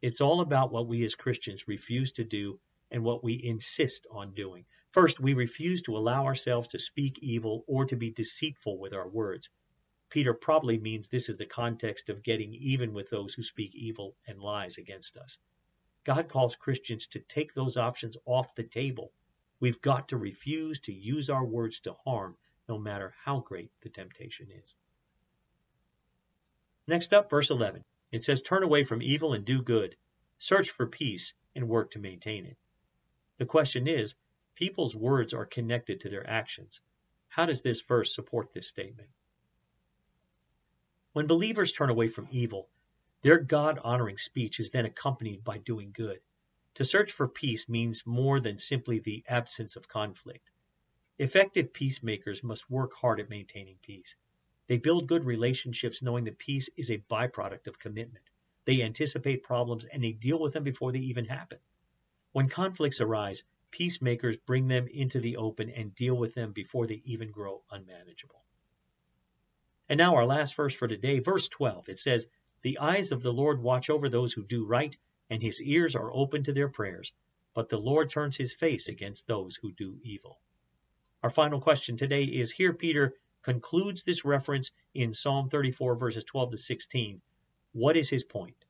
It's 0.00 0.20
all 0.20 0.40
about 0.40 0.72
what 0.72 0.86
we 0.86 1.04
as 1.04 1.14
Christians 1.14 1.68
refuse 1.68 2.12
to 2.12 2.24
do 2.24 2.60
and 2.90 3.04
what 3.04 3.22
we 3.22 3.42
insist 3.42 4.06
on 4.10 4.34
doing. 4.34 4.64
First, 4.92 5.20
we 5.20 5.34
refuse 5.34 5.82
to 5.82 5.96
allow 5.96 6.24
ourselves 6.24 6.68
to 6.68 6.78
speak 6.78 7.18
evil 7.20 7.64
or 7.66 7.84
to 7.86 7.96
be 7.96 8.10
deceitful 8.10 8.78
with 8.78 8.94
our 8.94 9.08
words. 9.08 9.50
Peter 10.10 10.32
probably 10.32 10.78
means 10.78 11.08
this 11.08 11.28
is 11.28 11.36
the 11.36 11.46
context 11.46 12.08
of 12.08 12.22
getting 12.22 12.54
even 12.54 12.94
with 12.94 13.10
those 13.10 13.34
who 13.34 13.42
speak 13.42 13.74
evil 13.74 14.16
and 14.26 14.40
lies 14.40 14.78
against 14.78 15.18
us. 15.18 15.38
God 16.04 16.28
calls 16.28 16.56
Christians 16.56 17.08
to 17.08 17.20
take 17.20 17.52
those 17.52 17.76
options 17.76 18.16
off 18.24 18.54
the 18.54 18.64
table. 18.64 19.12
We've 19.60 19.80
got 19.80 20.08
to 20.08 20.16
refuse 20.16 20.80
to 20.80 20.92
use 20.92 21.30
our 21.30 21.44
words 21.44 21.80
to 21.80 21.94
harm, 22.04 22.36
no 22.68 22.78
matter 22.78 23.14
how 23.24 23.40
great 23.40 23.70
the 23.82 23.88
temptation 23.88 24.48
is. 24.50 24.76
Next 26.86 27.12
up, 27.12 27.28
verse 27.30 27.50
11. 27.50 27.84
It 28.12 28.24
says, 28.24 28.40
Turn 28.40 28.62
away 28.62 28.84
from 28.84 29.02
evil 29.02 29.34
and 29.34 29.44
do 29.44 29.62
good. 29.62 29.96
Search 30.38 30.70
for 30.70 30.86
peace 30.86 31.34
and 31.54 31.68
work 31.68 31.90
to 31.92 31.98
maintain 31.98 32.46
it. 32.46 32.56
The 33.38 33.46
question 33.46 33.88
is, 33.88 34.14
people's 34.54 34.96
words 34.96 35.34
are 35.34 35.44
connected 35.44 36.00
to 36.00 36.08
their 36.08 36.28
actions. 36.28 36.80
How 37.28 37.46
does 37.46 37.62
this 37.62 37.82
verse 37.82 38.14
support 38.14 38.52
this 38.52 38.68
statement? 38.68 39.10
When 41.12 41.26
believers 41.26 41.72
turn 41.72 41.90
away 41.90 42.08
from 42.08 42.28
evil, 42.30 42.68
their 43.22 43.38
God 43.38 43.78
honoring 43.78 44.16
speech 44.16 44.60
is 44.60 44.70
then 44.70 44.86
accompanied 44.86 45.42
by 45.44 45.58
doing 45.58 45.92
good. 45.92 46.20
To 46.78 46.84
search 46.84 47.10
for 47.10 47.26
peace 47.26 47.68
means 47.68 48.06
more 48.06 48.38
than 48.38 48.56
simply 48.56 49.00
the 49.00 49.24
absence 49.26 49.74
of 49.74 49.88
conflict. 49.88 50.52
Effective 51.18 51.72
peacemakers 51.72 52.44
must 52.44 52.70
work 52.70 52.92
hard 52.94 53.18
at 53.18 53.28
maintaining 53.28 53.78
peace. 53.82 54.14
They 54.68 54.78
build 54.78 55.08
good 55.08 55.24
relationships 55.24 56.02
knowing 56.02 56.22
that 56.26 56.38
peace 56.38 56.70
is 56.76 56.92
a 56.92 56.98
byproduct 57.10 57.66
of 57.66 57.80
commitment. 57.80 58.30
They 58.64 58.82
anticipate 58.82 59.42
problems 59.42 59.86
and 59.86 60.04
they 60.04 60.12
deal 60.12 60.38
with 60.38 60.52
them 60.52 60.62
before 60.62 60.92
they 60.92 61.00
even 61.00 61.24
happen. 61.24 61.58
When 62.30 62.48
conflicts 62.48 63.00
arise, 63.00 63.42
peacemakers 63.72 64.36
bring 64.36 64.68
them 64.68 64.86
into 64.86 65.18
the 65.18 65.38
open 65.38 65.70
and 65.70 65.96
deal 65.96 66.16
with 66.16 66.34
them 66.34 66.52
before 66.52 66.86
they 66.86 67.02
even 67.04 67.32
grow 67.32 67.64
unmanageable. 67.72 68.44
And 69.88 69.98
now, 69.98 70.14
our 70.14 70.26
last 70.26 70.54
verse 70.54 70.74
for 70.74 70.86
today, 70.86 71.18
verse 71.18 71.48
12. 71.48 71.88
It 71.88 71.98
says, 71.98 72.28
The 72.62 72.78
eyes 72.78 73.10
of 73.10 73.20
the 73.20 73.32
Lord 73.32 73.60
watch 73.60 73.90
over 73.90 74.08
those 74.08 74.32
who 74.32 74.44
do 74.44 74.64
right, 74.64 74.96
and 75.30 75.42
his 75.42 75.62
ears 75.62 75.94
are 75.94 76.12
open 76.12 76.44
to 76.44 76.52
their 76.52 76.68
prayers, 76.68 77.12
but 77.54 77.68
the 77.68 77.78
Lord 77.78 78.10
turns 78.10 78.36
his 78.36 78.52
face 78.52 78.88
against 78.88 79.26
those 79.26 79.56
who 79.56 79.72
do 79.72 79.98
evil. 80.02 80.38
Our 81.22 81.30
final 81.30 81.60
question 81.60 81.96
today 81.96 82.24
is 82.24 82.52
Here 82.52 82.72
Peter 82.72 83.14
concludes 83.42 84.04
this 84.04 84.24
reference 84.24 84.70
in 84.94 85.12
Psalm 85.12 85.48
34, 85.48 85.96
verses 85.96 86.24
12 86.24 86.52
to 86.52 86.58
16. 86.58 87.20
What 87.72 87.96
is 87.96 88.08
his 88.08 88.24
point? 88.24 88.64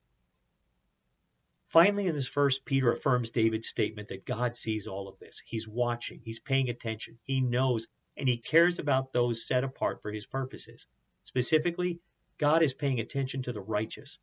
Finally, 1.67 2.07
in 2.07 2.15
this 2.15 2.29
verse, 2.29 2.59
Peter 2.59 2.91
affirms 2.91 3.31
David's 3.31 3.69
statement 3.69 4.09
that 4.09 4.25
God 4.25 4.57
sees 4.57 4.87
all 4.87 5.07
of 5.07 5.19
this. 5.19 5.43
He's 5.45 5.69
watching, 5.69 6.23
he's 6.25 6.41
paying 6.41 6.71
attention, 6.71 7.19
he 7.25 7.43
knows, 7.43 7.89
and 8.17 8.27
he 8.27 8.39
cares 8.39 8.79
about 8.79 9.13
those 9.13 9.47
set 9.47 9.65
apart 9.65 10.01
for 10.01 10.11
his 10.11 10.25
purposes. 10.25 10.87
Specifically, 11.25 12.01
God 12.39 12.63
is 12.63 12.73
paying 12.73 13.01
attention 13.01 13.43
to 13.43 13.53
the 13.53 13.61
righteous. 13.61 14.19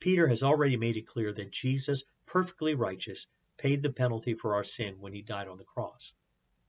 Peter 0.00 0.26
has 0.26 0.42
already 0.42 0.78
made 0.78 0.96
it 0.96 1.06
clear 1.06 1.30
that 1.30 1.52
Jesus, 1.52 2.04
perfectly 2.24 2.74
righteous, 2.74 3.26
paid 3.58 3.82
the 3.82 3.92
penalty 3.92 4.32
for 4.32 4.54
our 4.54 4.64
sin 4.64 4.98
when 4.98 5.12
he 5.12 5.20
died 5.20 5.46
on 5.46 5.58
the 5.58 5.64
cross. 5.64 6.14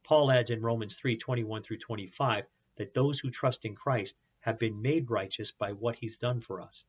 Paul 0.04 0.30
adds 0.30 0.50
in 0.52 0.62
Romans 0.62 0.98
3:21 0.98 1.64
through 1.64 1.78
25 1.78 2.46
that 2.76 2.94
those 2.94 3.22
who 3.22 3.30
trust 3.30 3.64
in 3.64 3.74
Christ 3.74 4.18
have 4.42 4.60
been 4.60 4.82
made 4.82 5.10
righteous 5.10 5.54
by 5.54 5.72
what 5.72 5.96
he's 5.96 6.18
done 6.18 6.42
for 6.42 6.60
us. 6.60 6.86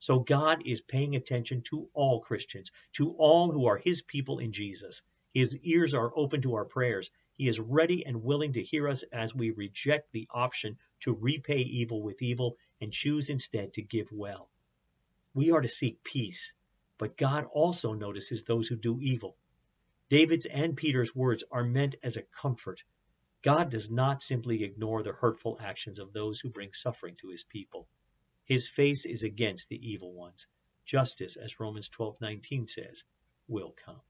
So 0.00 0.20
God 0.20 0.66
is 0.66 0.82
paying 0.82 1.16
attention 1.16 1.62
to 1.62 1.88
all 1.94 2.20
Christians, 2.20 2.70
to 2.92 3.12
all 3.12 3.50
who 3.50 3.64
are 3.64 3.78
his 3.78 4.02
people 4.02 4.38
in 4.38 4.52
Jesus. 4.52 5.02
His 5.32 5.56
ears 5.62 5.94
are 5.94 6.12
open 6.14 6.42
to 6.42 6.56
our 6.56 6.66
prayers. 6.66 7.10
He 7.32 7.48
is 7.48 7.58
ready 7.58 8.04
and 8.04 8.22
willing 8.22 8.52
to 8.52 8.62
hear 8.62 8.86
us 8.86 9.02
as 9.04 9.34
we 9.34 9.50
reject 9.50 10.12
the 10.12 10.28
option 10.30 10.76
to 11.00 11.14
repay 11.14 11.60
evil 11.60 12.02
with 12.02 12.20
evil 12.20 12.58
and 12.82 12.92
choose 12.92 13.30
instead 13.30 13.72
to 13.74 13.82
give 13.82 14.12
well. 14.12 14.50
We 15.34 15.52
are 15.52 15.60
to 15.60 15.68
seek 15.68 16.02
peace, 16.02 16.52
but 16.98 17.16
God 17.16 17.44
also 17.52 17.92
notices 17.92 18.44
those 18.44 18.68
who 18.68 18.76
do 18.76 19.00
evil. 19.00 19.36
David's 20.08 20.46
and 20.46 20.76
Peter's 20.76 21.14
words 21.14 21.44
are 21.50 21.64
meant 21.64 21.94
as 22.02 22.16
a 22.16 22.22
comfort 22.22 22.82
God 23.42 23.70
does 23.70 23.90
not 23.90 24.20
simply 24.20 24.64
ignore 24.64 25.02
the 25.02 25.14
hurtful 25.14 25.56
actions 25.60 25.98
of 25.98 26.12
those 26.12 26.40
who 26.40 26.50
bring 26.50 26.72
suffering 26.74 27.16
to 27.16 27.28
his 27.28 27.42
people. 27.42 27.88
His 28.44 28.68
face 28.68 29.06
is 29.06 29.22
against 29.22 29.68
the 29.68 29.90
evil 29.90 30.12
ones. 30.12 30.46
Justice, 30.84 31.36
as 31.36 31.58
Romans 31.58 31.88
12:19 31.88 32.68
says, 32.68 33.04
will 33.48 33.72
come. 33.72 34.00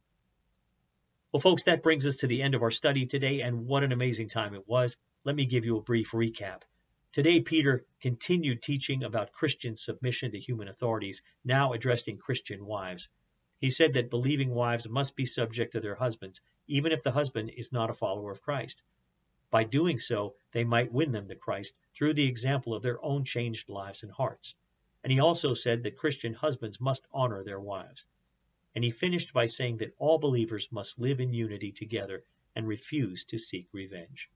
Well, 1.31 1.41
folks, 1.41 1.65
that 1.65 1.85
brings 1.85 2.09
us 2.09 2.19
to 2.19 2.27
the 2.27 2.43
end 2.43 2.57
of 2.57 2.63
our 2.63 2.73
study 2.73 3.07
today, 3.07 3.43
and 3.43 3.67
what 3.67 3.85
an 3.85 3.93
amazing 3.93 4.29
time 4.29 4.55
it 4.55 4.67
was. 4.67 4.97
Let 5.23 5.37
me 5.37 5.47
give 5.47 5.65
you 5.65 5.77
a 5.77 5.83
brief 5.83 6.11
recap. 6.11 6.63
Today, 7.13 7.41
Peter 7.41 7.85
continued 8.01 8.63
teaching 8.63 9.03
about 9.03 9.33
Christian 9.33 9.75
submission 9.75 10.31
to 10.31 10.39
human 10.39 10.69
authorities, 10.69 11.25
now 11.45 11.73
addressing 11.73 12.19
Christian 12.19 12.65
wives. 12.65 13.09
He 13.59 13.69
said 13.71 13.95
that 13.95 14.11
believing 14.11 14.51
wives 14.51 14.89
must 14.89 15.17
be 15.17 15.27
subject 15.27 15.73
to 15.73 15.81
their 15.81 15.97
husbands, 15.97 16.41
even 16.69 16.93
if 16.93 17.03
the 17.03 17.11
husband 17.11 17.51
is 17.51 17.73
not 17.73 17.91
a 17.91 17.95
follower 17.95 18.31
of 18.31 18.43
Christ. 18.43 18.85
By 19.51 19.65
doing 19.65 19.99
so, 19.99 20.37
they 20.53 20.63
might 20.63 20.93
win 20.93 21.11
them 21.11 21.27
to 21.27 21.35
Christ 21.35 21.75
through 21.95 22.15
the 22.15 22.29
example 22.29 22.75
of 22.75 22.83
their 22.83 23.05
own 23.05 23.25
changed 23.25 23.69
lives 23.69 24.05
and 24.05 24.13
hearts. 24.13 24.55
And 25.03 25.13
he 25.13 25.19
also 25.19 25.53
said 25.53 25.83
that 25.83 25.97
Christian 25.97 26.35
husbands 26.35 26.81
must 26.81 27.09
honor 27.13 27.43
their 27.43 27.59
wives. 27.59 28.07
And 28.77 28.85
he 28.85 28.93
finished 28.93 29.33
by 29.33 29.47
saying 29.47 29.79
that 29.79 29.97
all 29.99 30.19
believers 30.19 30.71
must 30.71 31.01
live 31.01 31.19
in 31.19 31.35
unity 31.35 31.73
together 31.73 32.23
and 32.55 32.69
refuse 32.69 33.25
to 33.25 33.39
seek 33.39 33.67
revenge. 33.73 34.31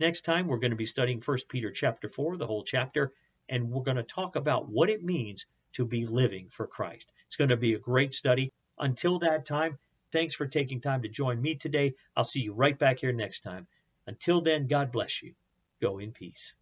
Next 0.00 0.22
time 0.22 0.48
we're 0.48 0.58
going 0.58 0.72
to 0.72 0.76
be 0.76 0.86
studying 0.86 1.22
1 1.24 1.38
Peter 1.48 1.70
chapter 1.70 2.08
4, 2.08 2.36
the 2.36 2.46
whole 2.46 2.64
chapter, 2.64 3.12
and 3.48 3.70
we're 3.70 3.84
going 3.84 3.96
to 3.96 4.02
talk 4.02 4.34
about 4.34 4.68
what 4.68 4.90
it 4.90 5.04
means 5.04 5.46
to 5.74 5.86
be 5.86 6.06
living 6.06 6.48
for 6.50 6.66
Christ. 6.66 7.12
It's 7.26 7.36
going 7.36 7.50
to 7.50 7.56
be 7.56 7.74
a 7.74 7.78
great 7.78 8.12
study. 8.12 8.52
Until 8.76 9.20
that 9.20 9.46
time, 9.46 9.78
thanks 10.10 10.34
for 10.34 10.46
taking 10.46 10.80
time 10.80 11.02
to 11.02 11.08
join 11.08 11.40
me 11.40 11.54
today. 11.54 11.94
I'll 12.16 12.24
see 12.24 12.40
you 12.40 12.52
right 12.52 12.76
back 12.76 12.98
here 12.98 13.12
next 13.12 13.40
time. 13.40 13.68
Until 14.06 14.40
then, 14.40 14.66
God 14.66 14.90
bless 14.90 15.22
you. 15.22 15.34
Go 15.80 15.98
in 15.98 16.10
peace. 16.10 16.54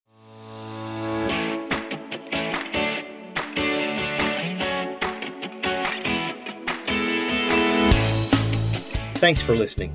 Thanks 9.15 9.41
for 9.41 9.57
listening. 9.57 9.95